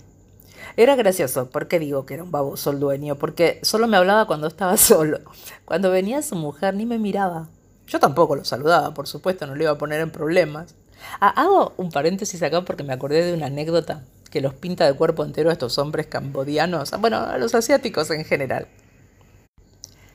Era 0.77 0.95
gracioso, 0.95 1.51
¿por 1.51 1.67
qué 1.67 1.77
digo 1.77 2.07
que 2.07 2.15
era 2.15 2.23
un 2.23 2.31
baboso 2.31 2.71
el 2.71 2.79
dueño? 2.79 3.17
Porque 3.17 3.59
solo 3.61 3.87
me 3.87 3.97
hablaba 3.97 4.25
cuando 4.25 4.47
estaba 4.47 4.75
solo. 4.77 5.19
Cuando 5.63 5.91
venía 5.91 6.23
su 6.23 6.35
mujer 6.35 6.73
ni 6.73 6.87
me 6.87 6.97
miraba. 6.97 7.49
Yo 7.85 7.99
tampoco 7.99 8.35
lo 8.35 8.45
saludaba, 8.45 8.95
por 8.95 9.05
supuesto, 9.05 9.45
no 9.45 9.53
le 9.53 9.65
iba 9.65 9.73
a 9.73 9.77
poner 9.77 10.01
en 10.01 10.09
problemas. 10.09 10.73
Ah, 11.21 11.29
hago 11.39 11.73
un 11.77 11.91
paréntesis 11.91 12.41
acá 12.41 12.65
porque 12.65 12.81
me 12.81 12.93
acordé 12.93 13.23
de 13.23 13.35
una 13.35 13.45
anécdota 13.45 14.01
que 14.33 14.41
los 14.41 14.55
pinta 14.55 14.87
de 14.87 14.95
cuerpo 14.95 15.23
entero 15.23 15.51
a 15.51 15.53
estos 15.53 15.77
hombres 15.77 16.07
cambodianos, 16.07 16.89
bueno, 16.99 17.17
a 17.17 17.37
los 17.37 17.53
asiáticos 17.53 18.09
en 18.09 18.25
general. 18.25 18.67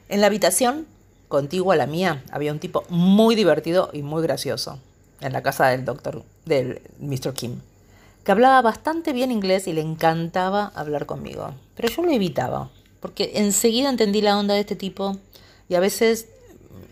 En 0.08 0.20
la 0.20 0.26
habitación, 0.26 0.88
contigua 1.28 1.74
a 1.74 1.76
la 1.76 1.86
mía, 1.86 2.24
había 2.32 2.50
un 2.50 2.58
tipo 2.58 2.82
muy 2.88 3.36
divertido 3.36 3.90
y 3.92 4.02
muy 4.02 4.20
gracioso, 4.24 4.80
en 5.20 5.32
la 5.32 5.44
casa 5.44 5.68
del 5.68 5.84
doctor, 5.84 6.24
del 6.46 6.82
Mr. 6.98 7.32
Kim, 7.32 7.60
que 8.24 8.32
hablaba 8.32 8.60
bastante 8.60 9.12
bien 9.12 9.30
inglés 9.30 9.68
y 9.68 9.72
le 9.72 9.82
encantaba 9.82 10.72
hablar 10.74 11.06
conmigo. 11.06 11.54
Pero 11.76 11.88
yo 11.88 12.02
lo 12.02 12.10
evitaba, 12.10 12.70
porque 12.98 13.30
enseguida 13.36 13.88
entendí 13.88 14.20
la 14.20 14.36
onda 14.36 14.54
de 14.54 14.60
este 14.60 14.74
tipo 14.74 15.16
y 15.68 15.76
a 15.76 15.80
veces 15.80 16.26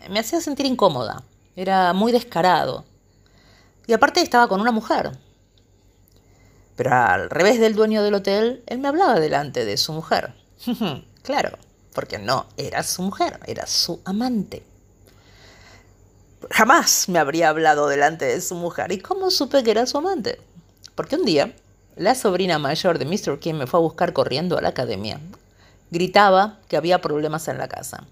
me 0.09 0.19
hacía 0.19 0.39
sentir 0.39 0.65
incómoda. 0.65 1.23
Era 1.57 1.91
muy 1.91 2.13
descarado. 2.13 2.85
Y 3.85 3.91
aparte 3.91 4.21
estaba 4.21 4.47
con 4.47 4.61
una 4.61 4.71
mujer, 4.71 5.11
pero 6.77 6.93
al 6.93 7.29
revés 7.31 7.59
del 7.59 7.75
dueño 7.75 8.03
del 8.03 8.13
hotel, 8.13 8.63
él 8.67 8.77
me 8.77 8.87
hablaba 8.87 9.19
delante 9.19 9.65
de 9.65 9.75
su 9.77 9.91
mujer. 9.91 10.33
claro, 11.23 11.57
porque 11.93 12.19
no 12.19 12.45
era 12.55 12.83
su 12.83 13.01
mujer, 13.01 13.39
era 13.47 13.65
su 13.65 13.99
amante. 14.05 14.63
Jamás 16.51 17.09
me 17.09 17.17
habría 17.17 17.49
hablado 17.49 17.87
delante 17.87 18.25
de 18.25 18.39
su 18.41 18.53
mujer. 18.53 18.91
¿Y 18.91 18.99
cómo 18.99 19.31
supe 19.31 19.63
que 19.63 19.71
era 19.71 19.87
su 19.87 19.97
amante? 19.97 20.39
Porque 20.93 21.15
un 21.15 21.25
día, 21.25 21.55
la 21.95 22.13
sobrina 22.13 22.59
mayor 22.59 22.99
de 22.99 23.05
Mr. 23.05 23.39
Kim 23.39 23.57
me 23.57 23.65
fue 23.65 23.79
a 23.79 23.81
buscar 23.81 24.13
corriendo 24.13 24.55
a 24.55 24.61
la 24.61 24.69
academia. 24.69 25.19
Gritaba 25.89 26.59
que 26.67 26.77
había 26.77 27.01
problemas 27.01 27.47
en 27.47 27.57
la 27.57 27.67
casa. 27.67 28.03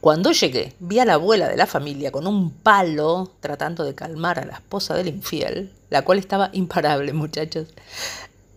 Cuando 0.00 0.30
llegué, 0.30 0.74
vi 0.78 1.00
a 1.00 1.04
la 1.04 1.14
abuela 1.14 1.48
de 1.48 1.56
la 1.56 1.66
familia 1.66 2.12
con 2.12 2.28
un 2.28 2.52
palo 2.52 3.32
tratando 3.40 3.82
de 3.82 3.96
calmar 3.96 4.38
a 4.38 4.44
la 4.44 4.52
esposa 4.54 4.94
del 4.94 5.08
infiel, 5.08 5.72
la 5.90 6.02
cual 6.02 6.20
estaba 6.20 6.50
imparable, 6.52 7.12
muchachos. 7.12 7.66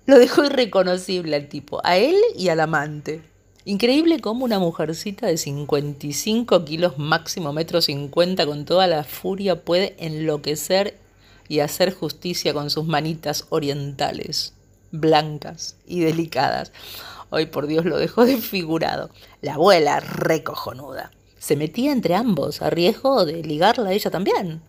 Lo 0.05 0.19
dejó 0.19 0.45
irreconocible 0.45 1.35
al 1.35 1.49
tipo, 1.49 1.81
a 1.83 1.97
él 1.97 2.15
y 2.37 2.49
al 2.49 2.59
amante. 2.59 3.23
Increíble 3.65 4.19
cómo 4.19 4.45
una 4.45 4.59
mujercita 4.59 5.25
de 5.25 5.37
55 5.37 6.63
kilos, 6.63 6.99
máximo 6.99 7.53
metro 7.53 7.81
50, 7.81 8.45
con 8.45 8.65
toda 8.65 8.85
la 8.85 9.03
furia 9.03 9.63
puede 9.63 9.95
enloquecer 9.97 10.95
y 11.47 11.61
hacer 11.61 11.91
justicia 11.91 12.53
con 12.53 12.69
sus 12.69 12.85
manitas 12.85 13.47
orientales, 13.49 14.53
blancas 14.91 15.75
y 15.87 16.01
delicadas. 16.01 16.71
Hoy 17.31 17.47
por 17.47 17.65
Dios 17.65 17.85
lo 17.85 17.97
dejó 17.97 18.25
desfigurado. 18.25 19.09
La 19.41 19.55
abuela, 19.55 20.01
recojonuda, 20.01 21.11
se 21.41 21.55
metía 21.55 21.91
entre 21.91 22.13
ambos 22.13 22.61
a 22.61 22.69
riesgo 22.69 23.25
de 23.25 23.41
ligarla 23.41 23.89
a 23.89 23.93
ella 23.93 24.11
también. 24.11 24.61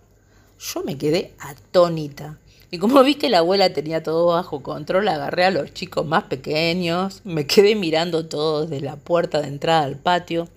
Yo 0.58 0.82
me 0.82 0.96
quedé 0.96 1.34
atónita. 1.38 2.38
Y 2.70 2.78
como 2.78 3.02
vi 3.02 3.16
que 3.16 3.28
la 3.28 3.40
abuela 3.40 3.74
tenía 3.74 4.02
todo 4.02 4.28
bajo 4.28 4.62
control, 4.62 5.06
agarré 5.08 5.44
a 5.44 5.50
los 5.50 5.74
chicos 5.74 6.06
más 6.06 6.24
pequeños, 6.24 7.20
me 7.24 7.46
quedé 7.46 7.74
mirando 7.74 8.24
todo 8.24 8.62
desde 8.64 8.82
la 8.82 8.96
puerta 8.96 9.42
de 9.42 9.48
entrada 9.48 9.82
al 9.82 9.96
patio, 9.96 10.48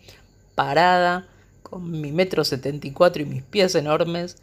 parada, 0.56 1.28
con 1.64 1.92
mi 1.92 2.14
metro 2.14 2.46
setenta 2.46 2.88
y 2.88 2.92
cuatro 2.92 3.22
y 3.22 3.26
mis 3.26 3.44
pies 3.44 3.76
enormes, 3.76 4.38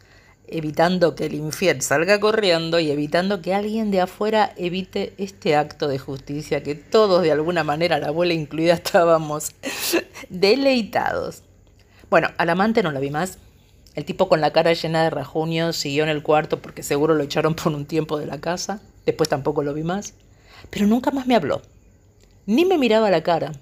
evitando 0.45 1.15
que 1.15 1.25
el 1.25 1.33
infiel 1.33 1.81
salga 1.81 2.19
corriendo 2.19 2.79
y 2.79 2.91
evitando 2.91 3.41
que 3.41 3.55
alguien 3.55 3.89
de 3.89 4.01
afuera 4.01 4.53
evite 4.57 5.15
este 5.17 5.55
acto 5.55 5.87
de 5.87 5.97
justicia 5.97 6.61
que 6.61 6.75
todos 6.75 7.23
de 7.23 7.31
alguna 7.31 7.63
manera, 7.63 7.97
la 7.97 8.09
abuela 8.09 8.35
incluida, 8.35 8.73
estábamos 8.75 9.53
deleitados. 10.29 11.41
Bueno, 12.13 12.29
al 12.37 12.51
amante 12.51 12.83
no 12.83 12.91
la 12.91 12.99
vi 12.99 13.09
más, 13.09 13.39
el 13.95 14.05
tipo 14.05 14.29
con 14.29 14.39
la 14.39 14.53
cara 14.53 14.71
llena 14.73 15.01
de 15.01 15.09
rajuños 15.09 15.75
siguió 15.75 16.03
en 16.03 16.09
el 16.09 16.21
cuarto 16.21 16.61
porque 16.61 16.83
seguro 16.83 17.15
lo 17.15 17.23
echaron 17.23 17.55
por 17.55 17.73
un 17.73 17.87
tiempo 17.87 18.19
de 18.19 18.27
la 18.27 18.39
casa. 18.39 18.83
Después 19.03 19.29
tampoco 19.29 19.63
lo 19.63 19.73
vi 19.73 19.81
más. 19.81 20.13
Pero 20.69 20.85
nunca 20.85 21.09
más 21.09 21.25
me 21.25 21.35
habló. 21.35 21.63
Ni 22.45 22.65
me 22.65 22.77
miraba 22.77 23.09
la 23.09 23.23
cara. 23.23 23.53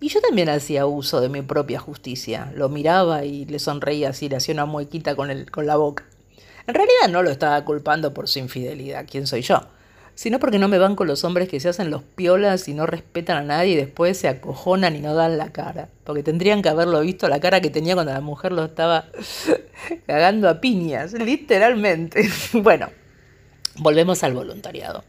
Y 0.00 0.08
yo 0.08 0.22
también 0.22 0.48
hacía 0.48 0.86
uso 0.86 1.20
de 1.20 1.28
mi 1.28 1.42
propia 1.42 1.78
justicia. 1.78 2.50
Lo 2.54 2.70
miraba 2.70 3.26
y 3.26 3.44
le 3.44 3.58
sonreía 3.58 4.08
así, 4.08 4.30
le 4.30 4.36
hacía 4.36 4.54
una 4.54 4.64
muequita 4.64 5.14
con, 5.14 5.30
el, 5.30 5.50
con 5.50 5.66
la 5.66 5.76
boca. 5.76 6.06
En 6.66 6.72
realidad 6.72 7.10
no 7.10 7.22
lo 7.22 7.28
estaba 7.28 7.62
culpando 7.66 8.14
por 8.14 8.28
su 8.28 8.38
infidelidad. 8.38 9.04
¿Quién 9.06 9.26
soy 9.26 9.42
yo? 9.42 9.60
Sino 10.22 10.38
porque 10.38 10.60
no 10.60 10.68
me 10.68 10.78
van 10.78 10.94
con 10.94 11.08
los 11.08 11.24
hombres 11.24 11.48
que 11.48 11.58
se 11.58 11.68
hacen 11.68 11.90
los 11.90 12.04
piolas 12.04 12.68
y 12.68 12.74
no 12.74 12.86
respetan 12.86 13.38
a 13.38 13.42
nadie 13.42 13.72
y 13.72 13.76
después 13.76 14.16
se 14.16 14.28
acojonan 14.28 14.94
y 14.94 15.00
no 15.00 15.16
dan 15.16 15.36
la 15.36 15.50
cara. 15.50 15.88
Porque 16.04 16.22
tendrían 16.22 16.62
que 16.62 16.68
haberlo 16.68 17.00
visto 17.00 17.28
la 17.28 17.40
cara 17.40 17.60
que 17.60 17.70
tenía 17.70 17.94
cuando 17.94 18.12
la 18.12 18.20
mujer 18.20 18.52
lo 18.52 18.66
estaba 18.66 19.06
cagando 20.06 20.48
a 20.48 20.60
piñas, 20.60 21.12
literalmente. 21.14 22.30
bueno, 22.52 22.90
volvemos 23.78 24.22
al 24.22 24.34
voluntariado. 24.34 25.02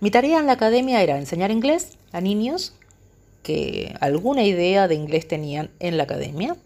Mi 0.00 0.10
tarea 0.10 0.38
en 0.38 0.46
la 0.46 0.52
academia 0.52 1.02
era 1.02 1.18
enseñar 1.18 1.50
inglés 1.50 1.98
a 2.12 2.22
niños 2.22 2.72
que 3.42 3.96
alguna 4.00 4.44
idea 4.44 4.88
de 4.88 4.94
inglés 4.94 5.28
tenían 5.28 5.68
en 5.78 5.98
la 5.98 6.04
academia. 6.04 6.56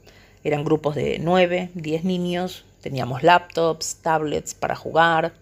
Eran 0.45 0.63
grupos 0.63 0.95
de 0.95 1.19
9, 1.19 1.71
10 1.75 2.05
niños, 2.05 2.65
teníamos 2.81 3.25
laptops, 3.25 3.97
tablets 4.03 4.55
para 4.55 4.77
jugar, 4.77 5.33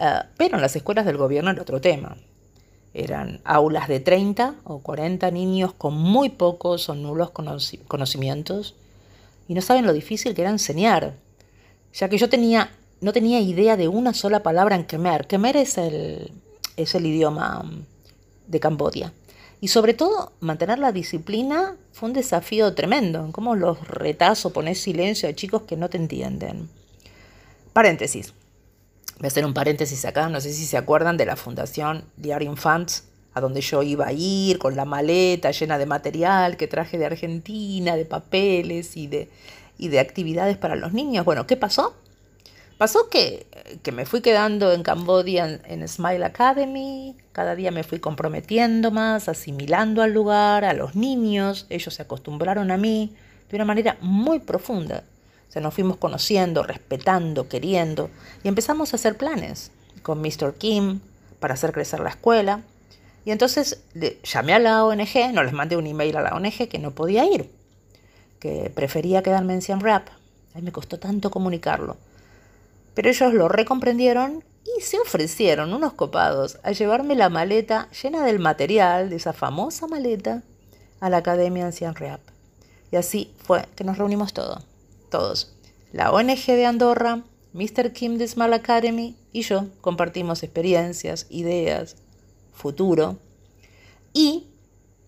Ah, 0.00 0.26
pero 0.36 0.56
en 0.56 0.62
las 0.62 0.76
escuelas 0.76 1.04
del 1.06 1.16
gobierno 1.16 1.50
era 1.50 1.62
otro 1.62 1.80
tema. 1.80 2.16
Eran 2.94 3.40
aulas 3.44 3.88
de 3.88 4.00
30 4.00 4.54
o 4.64 4.78
40 4.78 5.30
niños 5.32 5.72
con 5.74 5.94
muy 5.94 6.30
pocos 6.30 6.88
o 6.88 6.94
nulos 6.94 7.30
conocimientos 7.30 8.76
y 9.48 9.54
no 9.54 9.60
saben 9.60 9.86
lo 9.86 9.92
difícil 9.92 10.34
que 10.34 10.42
era 10.42 10.50
enseñar, 10.50 11.16
ya 11.92 12.08
que 12.08 12.16
yo 12.16 12.28
tenía, 12.28 12.70
no 13.00 13.12
tenía 13.12 13.40
idea 13.40 13.76
de 13.76 13.88
una 13.88 14.14
sola 14.14 14.42
palabra 14.42 14.76
en 14.76 14.84
Khmer. 14.84 15.26
Khmer 15.26 15.56
es 15.56 15.78
el, 15.78 16.30
es 16.76 16.94
el 16.94 17.06
idioma 17.06 17.62
mm, 17.64 17.84
de 18.46 18.60
Camboya. 18.60 19.12
Y 19.60 19.68
sobre 19.68 19.94
todo, 19.94 20.32
mantener 20.38 20.78
la 20.78 20.92
disciplina 20.92 21.76
fue 21.92 22.10
un 22.10 22.12
desafío 22.12 22.74
tremendo. 22.74 23.28
¿Cómo 23.32 23.56
los 23.56 23.88
retazo, 23.88 24.52
pones 24.52 24.80
silencio 24.80 25.28
a 25.28 25.34
chicos 25.34 25.62
que 25.62 25.76
no 25.76 25.90
te 25.90 25.96
entienden? 25.96 26.68
Paréntesis. 27.72 28.32
Voy 29.18 29.26
a 29.26 29.28
hacer 29.28 29.44
un 29.44 29.52
paréntesis 29.52 30.04
acá, 30.04 30.28
no 30.28 30.40
sé 30.40 30.52
si 30.52 30.64
se 30.64 30.76
acuerdan 30.76 31.16
de 31.16 31.26
la 31.26 31.34
fundación 31.34 32.04
Diario 32.16 32.50
Infants, 32.52 33.02
a 33.34 33.40
donde 33.40 33.60
yo 33.60 33.82
iba 33.82 34.06
a 34.06 34.12
ir 34.12 34.58
con 34.58 34.76
la 34.76 34.84
maleta 34.84 35.50
llena 35.50 35.76
de 35.76 35.86
material 35.86 36.56
que 36.56 36.68
traje 36.68 36.98
de 36.98 37.06
Argentina, 37.06 37.96
de 37.96 38.04
papeles 38.04 38.96
y 38.96 39.08
de, 39.08 39.28
y 39.76 39.88
de 39.88 39.98
actividades 39.98 40.56
para 40.56 40.76
los 40.76 40.92
niños. 40.92 41.24
Bueno, 41.24 41.48
¿qué 41.48 41.56
pasó? 41.56 41.96
Pasó 42.78 43.08
que, 43.10 43.48
que 43.82 43.90
me 43.90 44.06
fui 44.06 44.20
quedando 44.20 44.72
en 44.72 44.84
Cambodia 44.84 45.48
en, 45.48 45.62
en, 45.64 45.88
Smile 45.88 46.24
Academy, 46.24 47.16
cada 47.32 47.56
día 47.56 47.72
me 47.72 47.82
fui 47.82 47.98
comprometiendo 47.98 48.92
más, 48.92 49.28
asimilando 49.28 50.00
al 50.00 50.12
lugar, 50.12 50.64
a 50.64 50.74
los 50.74 50.94
niños, 50.94 51.66
ellos 51.70 51.92
se 51.92 52.02
acostumbraron 52.02 52.70
a 52.70 52.76
mí 52.76 53.16
de 53.50 53.56
una 53.56 53.64
manera 53.64 53.96
muy 54.00 54.38
profunda. 54.38 55.02
Se 55.48 55.60
nos 55.60 55.74
fuimos 55.74 55.96
conociendo, 55.96 56.62
respetando, 56.62 57.48
queriendo 57.48 58.10
y 58.42 58.48
empezamos 58.48 58.92
a 58.92 58.96
hacer 58.96 59.16
planes 59.16 59.70
con 60.02 60.20
Mr. 60.20 60.54
Kim 60.54 61.00
para 61.40 61.54
hacer 61.54 61.72
crecer 61.72 62.00
la 62.00 62.10
escuela. 62.10 62.62
Y 63.24 63.30
entonces 63.30 63.82
llamé 64.22 64.54
a 64.54 64.58
la 64.58 64.84
ONG, 64.84 65.32
no 65.32 65.42
les 65.42 65.52
mandé 65.52 65.76
un 65.76 65.86
email 65.86 66.16
a 66.16 66.22
la 66.22 66.34
ONG 66.34 66.68
que 66.68 66.78
no 66.78 66.92
podía 66.92 67.24
ir, 67.26 67.50
que 68.38 68.70
prefería 68.74 69.22
quedarme 69.22 69.54
en 69.54 69.62
Siem 69.62 69.80
Rap. 69.80 70.08
A 70.54 70.58
mí 70.58 70.62
me 70.62 70.72
costó 70.72 70.98
tanto 70.98 71.30
comunicarlo. 71.30 71.96
Pero 72.94 73.08
ellos 73.08 73.32
lo 73.32 73.48
recomprendieron 73.48 74.44
y 74.64 74.82
se 74.82 74.98
ofrecieron, 74.98 75.72
unos 75.72 75.94
copados, 75.94 76.58
a 76.62 76.72
llevarme 76.72 77.14
la 77.14 77.28
maleta 77.28 77.88
llena 78.02 78.24
del 78.24 78.38
material 78.38 79.10
de 79.10 79.16
esa 79.16 79.32
famosa 79.32 79.86
maleta 79.86 80.42
a 81.00 81.10
la 81.10 81.18
academia 81.18 81.66
en 81.66 81.72
Siem 81.72 81.94
Reap. 81.94 82.20
Y 82.90 82.96
así 82.96 83.32
fue 83.44 83.66
que 83.76 83.84
nos 83.84 83.98
reunimos 83.98 84.32
todos 84.32 84.67
todos. 85.08 85.54
La 85.92 86.12
ONG 86.12 86.46
de 86.46 86.66
Andorra, 86.66 87.24
Mr. 87.52 87.92
Kim 87.92 88.18
de 88.18 88.28
Small 88.28 88.52
Academy 88.52 89.16
y 89.32 89.42
yo 89.42 89.66
compartimos 89.80 90.42
experiencias, 90.42 91.26
ideas, 91.30 91.96
futuro. 92.52 93.18
Y 94.12 94.48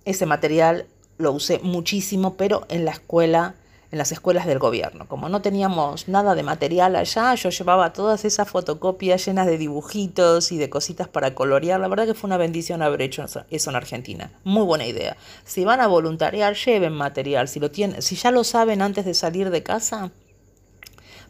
ese 0.04 0.26
material 0.26 0.86
lo 1.18 1.32
usé 1.32 1.58
muchísimo, 1.62 2.36
pero 2.36 2.66
en 2.68 2.84
la 2.84 2.92
escuela, 2.92 3.54
en 3.92 3.98
las 3.98 4.12
escuelas 4.12 4.46
del 4.46 4.58
gobierno. 4.58 5.08
Como 5.08 5.28
no 5.28 5.42
teníamos 5.42 6.06
nada 6.08 6.34
de 6.34 6.42
material 6.42 6.94
allá, 6.94 7.34
yo 7.34 7.50
llevaba 7.50 7.92
todas 7.92 8.24
esas 8.24 8.48
fotocopias 8.48 9.26
llenas 9.26 9.46
de 9.46 9.58
dibujitos 9.58 10.52
y 10.52 10.58
de 10.58 10.70
cositas 10.70 11.08
para 11.08 11.34
colorear. 11.34 11.80
La 11.80 11.88
verdad 11.88 12.06
que 12.06 12.14
fue 12.14 12.28
una 12.28 12.36
bendición 12.36 12.82
haber 12.82 13.02
hecho 13.02 13.24
eso 13.50 13.70
en 13.70 13.76
Argentina. 13.76 14.30
Muy 14.44 14.64
buena 14.64 14.86
idea. 14.86 15.16
Si 15.44 15.64
van 15.64 15.80
a 15.80 15.88
voluntariar, 15.88 16.54
lleven 16.54 16.92
material. 16.92 17.48
Si, 17.48 17.58
lo 17.58 17.70
tienen, 17.70 18.00
si 18.00 18.14
ya 18.14 18.30
lo 18.30 18.44
saben 18.44 18.80
antes 18.80 19.04
de 19.04 19.14
salir 19.14 19.50
de 19.50 19.62
casa, 19.64 20.12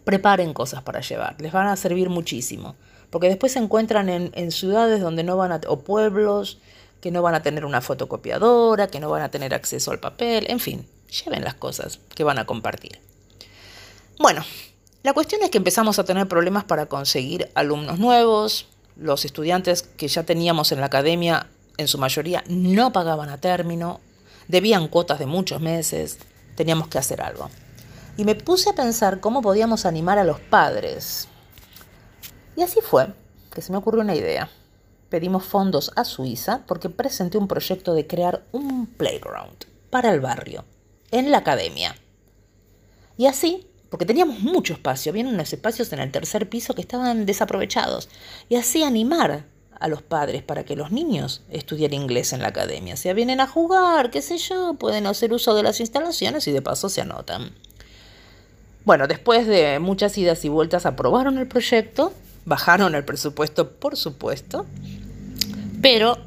preparen 0.05 0.53
cosas 0.53 0.83
para 0.83 1.01
llevar. 1.01 1.41
Les 1.41 1.53
van 1.53 1.67
a 1.67 1.77
servir 1.77 2.11
muchísimo. 2.11 2.77
Porque 3.09 3.29
después 3.29 3.53
se 3.53 3.59
encuentran 3.59 4.09
en, 4.09 4.31
en 4.35 4.53
ciudades 4.53 5.01
donde 5.01 5.25
no 5.25 5.37
van 5.37 5.53
a, 5.53 5.61
o 5.67 5.81
pueblos 5.81 6.59
que 7.01 7.11
no 7.11 7.23
van 7.23 7.35
a 7.35 7.43
tener 7.43 7.65
una 7.65 7.81
fotocopiadora, 7.81 8.89
que 8.89 9.01
no 9.01 9.09
van 9.09 9.23
a 9.23 9.31
tener 9.31 9.55
acceso 9.55 9.91
al 9.91 9.99
papel, 9.99 10.47
en 10.49 10.61
fin, 10.61 10.87
lleven 11.11 11.45
las 11.45 11.55
cosas 11.55 12.01
que 12.15 12.25
van 12.25 12.39
a 12.39 12.47
compartir. 12.47 13.01
Bueno, 14.19 14.45
la 15.03 15.15
cuestión 15.15 15.43
es 15.43 15.51
que 15.51 15.59
empezamos 15.59 15.99
a 15.99 16.05
tener 16.05 16.29
problemas 16.29 16.65
para 16.65 16.87
conseguir 16.87 17.51
alumnos 17.55 17.99
nuevos, 17.99 18.67
los 18.97 19.25
estudiantes 19.25 19.83
que 19.83 20.09
ya 20.09 20.25
teníamos 20.25 20.73
en 20.73 20.81
la 20.81 20.87
academia 20.87 21.47
en 21.79 21.89
su 21.89 21.97
mayoría 21.97 22.45
no 22.49 22.93
pagaban 22.93 23.31
a 23.31 23.39
término, 23.39 24.01
debían 24.49 24.89
cuotas 24.89 25.19
de 25.19 25.25
muchos 25.25 25.61
meses, 25.63 26.19
teníamos 26.55 26.89
que 26.89 26.99
hacer 26.99 27.23
algo. 27.23 27.49
Y 28.19 28.25
me 28.25 28.35
puse 28.35 28.69
a 28.69 28.75
pensar 28.75 29.21
cómo 29.21 29.41
podíamos 29.41 29.87
animar 29.87 30.19
a 30.19 30.25
los 30.25 30.39
padres. 30.39 31.29
Y 32.55 32.63
así 32.63 32.81
fue 32.83 33.15
que 33.55 33.63
se 33.63 33.73
me 33.73 33.79
ocurrió 33.79 34.03
una 34.03 34.15
idea. 34.15 34.51
Pedimos 35.09 35.45
fondos 35.45 35.93
a 35.97 36.05
Suiza 36.05 36.61
porque 36.67 36.91
presenté 36.91 37.39
un 37.39 37.49
proyecto 37.49 37.95
de 37.95 38.07
crear 38.07 38.45
un 38.53 38.87
playground 38.87 39.65
para 39.89 40.13
el 40.13 40.21
barrio 40.21 40.65
en 41.11 41.31
la 41.31 41.39
academia. 41.39 41.97
Y 43.17 43.27
así, 43.27 43.67
porque 43.91 44.07
teníamos 44.07 44.41
mucho 44.41 44.73
espacio, 44.73 45.11
había 45.11 45.27
unos 45.27 45.53
espacios 45.53 45.93
en 45.93 45.99
el 45.99 46.11
tercer 46.11 46.49
piso 46.49 46.75
que 46.75 46.81
estaban 46.81 47.27
desaprovechados, 47.27 48.09
y 48.49 48.57
así 48.57 48.83
animar 48.83 49.47
a 49.81 49.89
los 49.89 50.03
padres 50.03 50.43
para 50.43 50.65
que 50.65 50.77
los 50.77 50.93
niños 50.93 51.43
estudien 51.51 51.95
inglés 51.95 52.33
en 52.33 52.43
la 52.43 52.49
academia. 52.49 52.97
Si 52.97 53.13
vienen 53.13 53.41
a 53.41 53.47
jugar, 53.47 54.11
qué 54.11 54.23
sé 54.23 54.37
yo, 54.39 54.75
pueden 54.75 55.07
hacer 55.07 55.33
uso 55.33 55.55
de 55.55 55.63
las 55.63 55.81
instalaciones 55.81 56.47
y 56.47 56.53
de 56.53 56.63
paso 56.63 56.89
se 56.89 57.01
anotan. 57.01 57.53
Bueno, 58.85 59.07
después 59.07 59.47
de 59.47 59.79
muchas 59.79 60.17
idas 60.17 60.45
y 60.45 60.49
vueltas 60.49 60.87
aprobaron 60.87 61.39
el 61.39 61.49
proyecto, 61.49 62.13
bajaron 62.45 62.95
el 62.95 63.05
presupuesto, 63.05 63.73
por 63.73 63.97
supuesto, 63.97 64.67
pero 65.81 66.19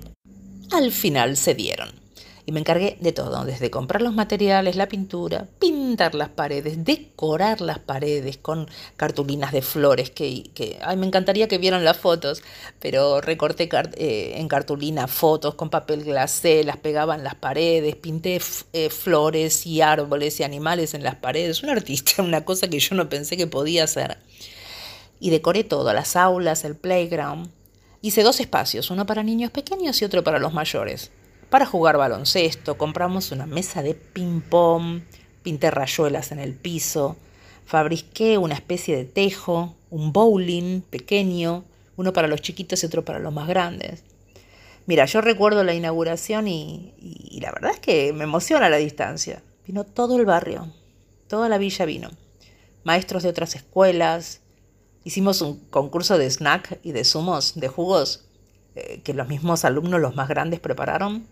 al 0.71 0.91
final 0.91 1.37
se 1.37 1.53
dieron. 1.53 2.02
Y 2.45 2.51
me 2.51 2.59
encargué 2.59 2.97
de 2.99 3.13
todo, 3.13 3.45
desde 3.45 3.71
comprar 3.71 4.01
los 4.01 4.13
materiales, 4.13 4.75
la 4.75 4.89
pintura, 4.89 5.47
pintar 5.59 6.13
las 6.13 6.27
paredes, 6.27 6.83
decorar 6.83 7.61
las 7.61 7.79
paredes 7.79 8.37
con 8.37 8.67
cartulinas 8.97 9.53
de 9.53 9.61
flores, 9.61 10.09
que, 10.09 10.51
ay, 10.81 10.97
me 10.97 11.05
encantaría 11.05 11.47
que 11.47 11.57
vieran 11.57 11.85
las 11.85 11.95
fotos, 11.95 12.43
pero 12.81 13.21
recorté 13.21 13.69
eh, 13.95 14.33
en 14.35 14.49
cartulina 14.49 15.07
fotos 15.07 15.55
con 15.55 15.69
papel 15.69 16.03
glacé, 16.03 16.65
las 16.65 16.75
pegaba 16.77 17.15
en 17.15 17.23
las 17.23 17.35
paredes, 17.35 17.95
pinté 17.95 18.41
eh, 18.73 18.89
flores 18.89 19.65
y 19.65 19.79
árboles 19.79 20.41
y 20.41 20.43
animales 20.43 20.93
en 20.93 21.03
las 21.03 21.15
paredes. 21.15 21.63
Un 21.63 21.69
artista, 21.69 22.21
una 22.21 22.43
cosa 22.43 22.67
que 22.67 22.79
yo 22.79 22.93
no 22.95 23.07
pensé 23.07 23.37
que 23.37 23.47
podía 23.47 23.85
hacer. 23.85 24.17
Y 25.21 25.29
decoré 25.29 25.63
todo, 25.63 25.93
las 25.93 26.17
aulas, 26.17 26.65
el 26.65 26.75
playground. 26.75 27.49
Hice 28.01 28.21
dos 28.21 28.41
espacios, 28.41 28.91
uno 28.91 29.05
para 29.05 29.23
niños 29.23 29.51
pequeños 29.51 30.01
y 30.01 30.05
otro 30.05 30.25
para 30.25 30.39
los 30.39 30.51
mayores 30.51 31.09
para 31.53 31.67
jugar 31.67 31.97
baloncesto, 31.97 32.79
compramos 32.79 33.31
una 33.31 33.45
mesa 33.45 33.83
de 33.83 33.93
ping-pong, 33.93 35.03
pinté 35.43 35.69
rayuelas 35.69 36.31
en 36.31 36.39
el 36.39 36.55
piso, 36.55 37.15
fabriqué 37.67 38.39
una 38.39 38.55
especie 38.55 38.97
de 38.97 39.05
tejo, 39.05 39.75
un 39.91 40.11
bowling 40.11 40.81
pequeño, 40.81 41.63
uno 41.95 42.11
para 42.11 42.27
los 42.27 42.41
chiquitos 42.41 42.81
y 42.81 42.87
otro 42.87 43.05
para 43.05 43.19
los 43.19 43.31
más 43.31 43.47
grandes. 43.47 44.03
Mira, 44.87 45.05
yo 45.05 45.21
recuerdo 45.21 45.63
la 45.63 45.75
inauguración 45.75 46.47
y, 46.47 47.39
la 47.39 47.51
verdad 47.51 47.69
es 47.69 47.79
que 47.79 48.13
me 48.13 48.23
emociona 48.23 48.67
la 48.67 48.77
distancia. 48.77 49.43
Vino 49.67 49.83
todo 49.83 50.17
el 50.17 50.25
barrio, 50.25 50.73
toda 51.27 51.49
la 51.49 51.59
villa 51.59 51.85
vino. 51.85 52.09
Maestros 52.83 53.21
de 53.21 53.29
otras 53.29 53.53
escuelas. 53.53 54.41
Hicimos 55.03 55.39
un 55.41 55.59
concurso 55.69 56.17
de 56.17 56.31
snack 56.31 56.79
y 56.81 56.93
de 56.93 57.03
zumos, 57.03 57.53
de 57.53 57.67
jugos, 57.67 58.25
eh, 58.73 59.01
que 59.03 59.13
los 59.13 59.27
mismos 59.27 59.65
alumnos, 59.65 60.01
los 60.01 60.15
más 60.15 60.27
grandes, 60.27 60.59
prepararon 60.59 61.27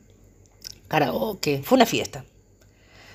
karaoke, 0.91 1.61
fue 1.63 1.77
una 1.77 1.85
fiesta. 1.85 2.25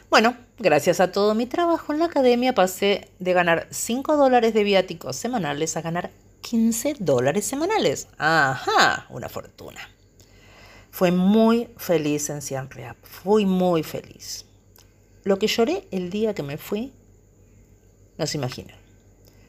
Bueno, 0.09 0.35
gracias 0.59 0.99
a 0.99 1.13
todo 1.13 1.35
mi 1.35 1.45
trabajo 1.45 1.93
en 1.93 1.99
la 1.99 2.07
academia 2.07 2.55
pasé 2.55 3.11
de 3.19 3.35
ganar 3.35 3.69
5 3.71 4.17
dólares 4.17 4.55
de 4.55 4.65
viáticos 4.65 5.15
semanales 5.17 5.77
a 5.77 5.83
ganar 5.83 6.11
15 6.41 6.95
dólares 7.01 7.45
semanales. 7.45 8.09
Ajá, 8.17 9.05
una 9.11 9.29
fortuna. 9.29 9.81
Fue 10.91 11.11
muy 11.11 11.69
feliz 11.77 12.31
en 12.31 12.41
Siem 12.41 12.67
Reap, 12.71 12.97
fui 13.03 13.45
muy 13.45 13.83
feliz. 13.83 14.47
Lo 15.25 15.39
que 15.39 15.47
lloré 15.47 15.87
el 15.91 16.09
día 16.09 16.35
que 16.35 16.43
me 16.43 16.57
fui, 16.57 16.95
no 18.17 18.27
se 18.27 18.39
imaginan. 18.39 18.79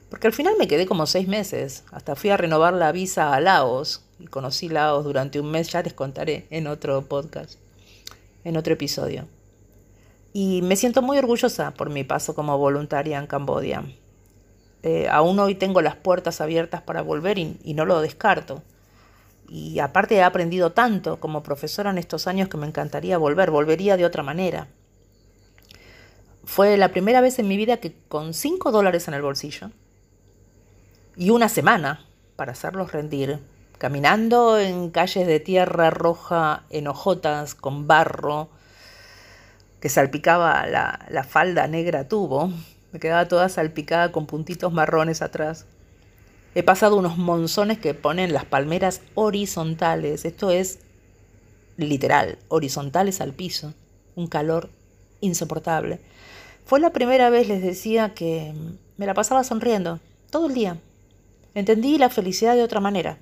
Porque 0.09 0.27
al 0.27 0.33
final 0.33 0.55
me 0.59 0.67
quedé 0.67 0.85
como 0.85 1.05
seis 1.05 1.29
meses, 1.29 1.85
hasta 1.91 2.17
fui 2.17 2.29
a 2.29 2.35
renovar 2.35 2.73
la 2.73 2.91
visa 2.91 3.33
a 3.33 3.39
Laos 3.39 4.03
y 4.19 4.25
conocí 4.25 4.67
Laos 4.67 5.05
durante 5.05 5.39
un 5.39 5.49
mes, 5.49 5.69
ya 5.69 5.81
les 5.81 5.93
contaré 5.93 6.45
en 6.49 6.67
otro 6.67 7.03
podcast 7.03 7.57
en 8.43 8.57
otro 8.57 8.73
episodio. 8.73 9.27
Y 10.33 10.61
me 10.61 10.75
siento 10.75 11.01
muy 11.01 11.17
orgullosa 11.17 11.71
por 11.71 11.89
mi 11.89 12.03
paso 12.03 12.35
como 12.35 12.57
voluntaria 12.57 13.17
en 13.17 13.27
Camboya. 13.27 13.83
Eh, 14.83 15.07
aún 15.09 15.39
hoy 15.39 15.55
tengo 15.55 15.81
las 15.81 15.95
puertas 15.95 16.41
abiertas 16.41 16.81
para 16.81 17.01
volver 17.01 17.39
y, 17.39 17.59
y 17.63 17.73
no 17.73 17.85
lo 17.85 18.01
descarto. 18.01 18.61
Y 19.49 19.79
aparte 19.79 20.15
he 20.15 20.23
aprendido 20.23 20.71
tanto 20.73 21.19
como 21.19 21.43
profesora 21.43 21.89
en 21.89 21.97
estos 21.97 22.27
años 22.27 22.49
que 22.49 22.57
me 22.57 22.67
encantaría 22.67 23.17
volver, 23.17 23.49
volvería 23.49 23.97
de 23.97 24.05
otra 24.05 24.23
manera. 24.23 24.67
Fue 26.43 26.77
la 26.77 26.89
primera 26.89 27.21
vez 27.21 27.39
en 27.39 27.47
mi 27.47 27.57
vida 27.57 27.77
que 27.77 27.93
con 28.07 28.33
5 28.33 28.71
dólares 28.71 29.07
en 29.07 29.13
el 29.13 29.21
bolsillo 29.21 29.71
y 31.17 31.31
una 31.31 31.49
semana 31.49 32.05
para 32.35 32.51
hacerlos 32.51 32.91
rendir 32.91 33.39
caminando 33.77 34.59
en 34.59 34.89
calles 34.89 35.27
de 35.27 35.39
tierra 35.39 35.89
roja, 35.89 36.63
en 36.69 36.87
hojotas, 36.87 37.55
con 37.55 37.87
barro, 37.87 38.49
que 39.79 39.89
salpicaba 39.89 40.65
la, 40.65 41.05
la 41.09 41.23
falda 41.23 41.67
negra 41.67 42.07
tubo, 42.07 42.51
me 42.91 42.99
quedaba 42.99 43.27
toda 43.27 43.49
salpicada 43.49 44.11
con 44.11 44.25
puntitos 44.25 44.73
marrones 44.73 45.21
atrás. 45.21 45.65
He 46.55 46.63
pasado 46.63 46.95
unos 46.95 47.17
monzones 47.17 47.77
que 47.77 47.93
ponen 47.93 48.33
las 48.33 48.45
palmeras 48.45 49.01
horizontales, 49.13 50.25
esto 50.25 50.49
es 50.49 50.79
literal, 51.77 52.39
horizontales 52.47 53.21
al 53.21 53.33
piso, 53.33 53.73
un 54.15 54.27
calor 54.27 54.69
insoportable. 55.21 55.99
Fue 56.65 56.79
la 56.79 56.91
primera 56.91 57.29
vez, 57.29 57.47
les 57.47 57.61
decía, 57.61 58.13
que 58.13 58.53
me 58.97 59.05
la 59.05 59.13
pasaba 59.13 59.43
sonriendo, 59.43 59.99
todo 60.31 60.47
el 60.47 60.53
día. 60.53 60.77
Entendí 61.53 61.97
la 61.97 62.09
felicidad 62.09 62.55
de 62.55 62.63
otra 62.63 62.79
manera. 62.79 63.19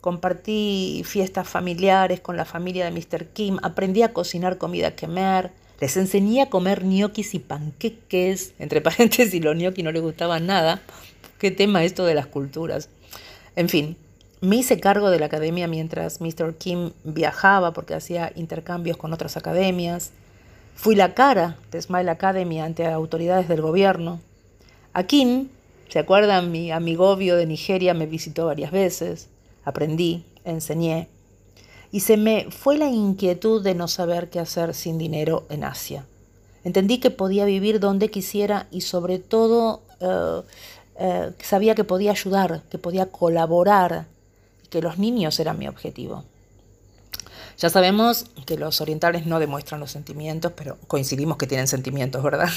Compartí 0.00 1.02
fiestas 1.04 1.48
familiares 1.48 2.20
con 2.20 2.36
la 2.36 2.44
familia 2.44 2.84
de 2.84 2.92
Mr. 2.92 3.26
Kim, 3.26 3.58
aprendí 3.62 4.02
a 4.02 4.12
cocinar 4.12 4.56
comida 4.56 4.94
quemar, 4.94 5.50
les 5.80 5.96
enseñé 5.96 6.42
a 6.42 6.50
comer 6.50 6.84
ñoquis 6.84 7.34
y 7.34 7.40
panqueques, 7.40 8.54
entre 8.58 8.80
paréntesis 8.82 9.42
los 9.42 9.56
ñoquis 9.56 9.84
no 9.84 9.90
les 9.92 10.02
gustaban 10.02 10.46
nada. 10.46 10.80
Qué 11.38 11.50
tema 11.50 11.84
esto 11.84 12.04
de 12.04 12.14
las 12.14 12.26
culturas. 12.26 12.88
En 13.56 13.68
fin, 13.68 13.96
me 14.40 14.56
hice 14.56 14.78
cargo 14.78 15.10
de 15.10 15.18
la 15.18 15.26
academia 15.26 15.66
mientras 15.66 16.20
Mr. 16.20 16.54
Kim 16.56 16.92
viajaba 17.02 17.72
porque 17.72 17.94
hacía 17.94 18.32
intercambios 18.36 18.96
con 18.96 19.12
otras 19.12 19.36
academias. 19.36 20.12
Fui 20.76 20.94
la 20.94 21.14
cara 21.14 21.56
de 21.72 21.82
Smile 21.82 22.10
Academy 22.10 22.60
ante 22.60 22.86
autoridades 22.86 23.48
del 23.48 23.62
gobierno. 23.62 24.20
A 24.92 25.02
Kim, 25.04 25.48
¿se 25.88 25.98
acuerdan? 25.98 26.52
Mi 26.52 26.70
amigovio 26.70 27.34
de 27.36 27.46
Nigeria 27.46 27.94
me 27.94 28.06
visitó 28.06 28.46
varias 28.46 28.70
veces 28.70 29.28
aprendí, 29.68 30.24
enseñé, 30.44 31.08
y 31.90 32.00
se 32.00 32.16
me 32.16 32.48
fue 32.50 32.76
la 32.76 32.86
inquietud 32.86 33.62
de 33.62 33.74
no 33.74 33.88
saber 33.88 34.28
qué 34.30 34.40
hacer 34.40 34.74
sin 34.74 34.98
dinero 34.98 35.46
en 35.48 35.64
Asia. 35.64 36.04
Entendí 36.64 36.98
que 36.98 37.10
podía 37.10 37.44
vivir 37.44 37.80
donde 37.80 38.10
quisiera 38.10 38.66
y 38.70 38.82
sobre 38.82 39.18
todo 39.18 39.82
eh, 40.00 40.42
eh, 40.98 41.32
sabía 41.42 41.74
que 41.74 41.84
podía 41.84 42.10
ayudar, 42.10 42.62
que 42.70 42.78
podía 42.78 43.06
colaborar, 43.06 44.06
que 44.68 44.82
los 44.82 44.98
niños 44.98 45.40
eran 45.40 45.58
mi 45.58 45.68
objetivo. 45.68 46.24
Ya 47.56 47.70
sabemos 47.70 48.26
que 48.46 48.56
los 48.56 48.80
orientales 48.80 49.26
no 49.26 49.40
demuestran 49.40 49.80
los 49.80 49.90
sentimientos, 49.90 50.52
pero 50.54 50.76
coincidimos 50.86 51.38
que 51.38 51.46
tienen 51.46 51.66
sentimientos, 51.66 52.22
¿verdad? 52.22 52.50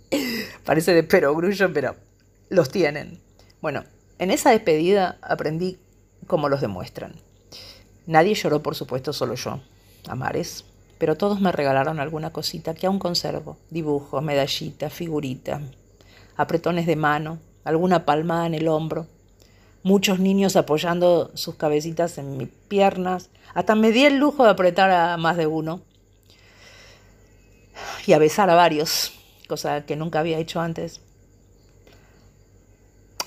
Parece 0.64 0.94
de 0.94 1.02
perogrullo, 1.02 1.72
pero 1.72 1.96
los 2.48 2.70
tienen. 2.70 3.20
Bueno, 3.60 3.84
en 4.18 4.30
esa 4.30 4.50
despedida 4.50 5.18
aprendí 5.20 5.78
como 6.28 6.48
los 6.48 6.60
demuestran. 6.60 7.14
Nadie 8.06 8.34
lloró, 8.34 8.62
por 8.62 8.76
supuesto, 8.76 9.12
solo 9.12 9.34
yo, 9.34 9.60
a 10.06 10.14
mares, 10.14 10.64
pero 10.98 11.16
todos 11.16 11.40
me 11.40 11.50
regalaron 11.50 11.98
alguna 11.98 12.30
cosita 12.30 12.74
que 12.74 12.86
aún 12.86 13.00
conservo, 13.00 13.56
dibujo, 13.70 14.20
medallita, 14.20 14.90
figurita, 14.90 15.60
apretones 16.36 16.86
de 16.86 16.96
mano, 16.96 17.38
alguna 17.64 18.04
palmada 18.04 18.46
en 18.46 18.54
el 18.54 18.68
hombro, 18.68 19.06
muchos 19.82 20.20
niños 20.20 20.56
apoyando 20.56 21.30
sus 21.34 21.56
cabecitas 21.56 22.18
en 22.18 22.36
mis 22.36 22.48
piernas, 22.68 23.30
hasta 23.54 23.74
me 23.74 23.90
di 23.90 24.04
el 24.04 24.18
lujo 24.18 24.44
de 24.44 24.50
apretar 24.50 24.90
a 24.90 25.16
más 25.16 25.36
de 25.36 25.46
uno 25.46 25.80
y 28.06 28.12
a 28.12 28.18
besar 28.18 28.50
a 28.50 28.54
varios, 28.54 29.12
cosa 29.48 29.84
que 29.84 29.96
nunca 29.96 30.20
había 30.20 30.38
hecho 30.38 30.60
antes. 30.60 31.00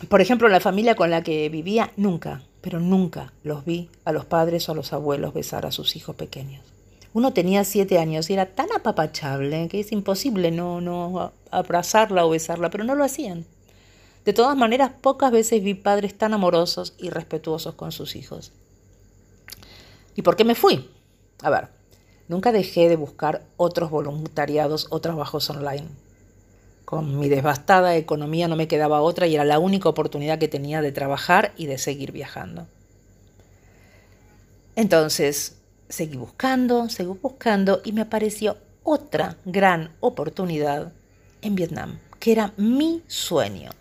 Por 0.10 0.22
ejemplo, 0.22 0.48
la 0.48 0.60
familia 0.60 0.96
con 0.96 1.12
la 1.12 1.22
que 1.22 1.48
vivía 1.50 1.92
nunca 1.96 2.42
pero 2.62 2.80
nunca 2.80 3.34
los 3.44 3.66
vi 3.66 3.90
a 4.06 4.12
los 4.12 4.26
padres 4.26 4.70
o 4.70 4.72
a 4.72 4.76
los 4.76 4.94
abuelos 4.94 5.34
besar 5.34 5.66
a 5.66 5.72
sus 5.72 5.96
hijos 5.96 6.16
pequeños. 6.16 6.64
Uno 7.14 7.34
tenía 7.34 7.64
siete 7.66 8.00
años 8.00 8.30
y 8.30 8.34
era 8.34 8.46
tan 8.46 8.72
apapachable 8.72 9.68
que 9.68 9.82
es 9.82 9.92
imposible 9.92 10.52
no, 10.52 10.80
no 10.80 11.34
abrazarla 11.50 12.26
o 12.26 12.30
besarla, 12.30 12.70
pero 12.70 12.84
no 12.84 12.96
lo 12.96 13.04
hacían. 13.04 13.46
De 14.24 14.34
todas 14.34 14.56
maneras, 14.56 14.92
pocas 15.02 15.32
veces 15.32 15.64
vi 15.64 15.74
padres 15.74 16.18
tan 16.18 16.34
amorosos 16.34 16.94
y 16.98 17.10
respetuosos 17.10 17.76
con 17.76 17.92
sus 17.92 18.16
hijos. 18.16 18.54
¿Y 20.16 20.22
por 20.22 20.36
qué 20.36 20.46
me 20.46 20.56
fui? 20.56 20.90
A 21.42 21.50
ver, 21.50 21.70
nunca 22.28 22.52
dejé 22.52 22.88
de 22.88 22.96
buscar 22.96 23.44
otros 23.58 23.90
voluntariados 23.90 24.88
o 24.90 25.02
trabajos 25.02 25.50
online. 25.50 25.88
Con 26.92 27.18
mi 27.18 27.30
devastada 27.30 27.96
economía 27.96 28.50
no 28.50 28.58
me 28.58 28.68
quedaba 28.68 29.00
otra 29.00 29.26
y 29.26 29.36
era 29.36 29.46
la 29.46 29.60
única 29.60 29.88
oportunidad 29.88 30.40
que 30.40 30.50
tenía 30.50 30.82
de 30.82 30.92
trabajar 30.92 31.54
y 31.56 31.68
de 31.68 31.78
seguir 31.78 32.12
viajando. 32.12 32.68
Entonces, 34.76 35.56
seguí 35.88 36.18
buscando, 36.18 36.90
seguí 36.90 37.18
buscando 37.22 37.82
y 37.86 37.94
me 37.94 38.02
apareció 38.02 38.58
otra 38.84 39.38
gran 39.46 39.96
oportunidad 40.02 40.92
en 41.42 41.56
Vietnam, 41.56 41.98
que 42.20 42.34
era 42.34 42.52
mi 42.58 43.04
sueño, 43.08 43.72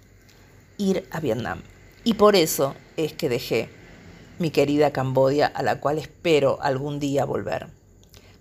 ir 0.79 1.09
a 1.11 1.19
Vietnam. 1.19 1.63
Y 2.05 2.15
por 2.15 2.37
eso 2.37 2.77
es 2.97 3.13
que 3.13 3.29
dejé 3.29 3.71
mi 4.39 4.51
querida 4.51 4.93
Cambodia, 4.93 5.49
a 5.49 5.65
la 5.65 5.81
cual 5.81 5.99
espero 5.99 6.63
algún 6.63 7.01
día 7.01 7.25
volver. 7.25 7.67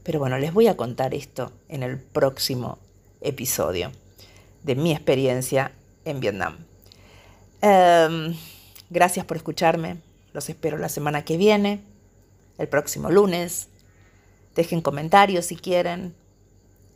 Pero 0.04 0.20
bueno, 0.20 0.38
les 0.38 0.54
voy 0.54 0.68
a 0.68 0.78
contar 0.78 1.16
esto 1.16 1.54
en 1.70 1.82
el 1.82 1.98
próximo 1.98 2.78
episodio 3.20 3.92
de 4.64 4.76
mi 4.76 4.92
experiencia 4.92 5.72
en 6.06 6.20
Vietnam. 6.20 6.58
Em, 7.62 8.36
gracias 8.90 9.26
por 9.26 9.38
escucharme. 9.38 9.98
Los 10.34 10.50
espero 10.50 10.78
la 10.78 10.90
semana 10.90 11.26
que 11.26 11.38
viene, 11.38 11.82
el 12.58 12.68
próximo 12.68 13.10
lunes. 13.10 13.68
Dejen 14.56 14.82
comentarios 14.82 15.46
si 15.46 15.56
quieren. 15.56 16.16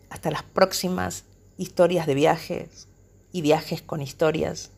Hasta 0.09 0.29
las 0.29 0.43
próximas 0.43 1.25
historias 1.57 2.05
de 2.05 2.13
viajes 2.13 2.87
y 3.31 3.41
viajes 3.41 3.81
con 3.81 4.01
historias. 4.01 4.71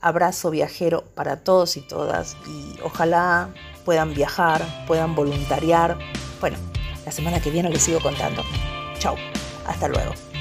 Abrazo 0.00 0.50
viajero 0.50 1.04
para 1.14 1.44
todos 1.44 1.76
y 1.76 1.80
todas 1.80 2.36
y 2.48 2.80
ojalá 2.82 3.54
puedan 3.84 4.14
viajar, 4.14 4.84
puedan 4.86 5.14
voluntariar. 5.14 5.98
Bueno, 6.40 6.58
la 7.04 7.12
semana 7.12 7.40
que 7.40 7.50
viene 7.50 7.70
les 7.70 7.82
sigo 7.82 8.00
contando. 8.00 8.42
Chao, 8.98 9.16
hasta 9.66 9.88
luego. 9.88 10.31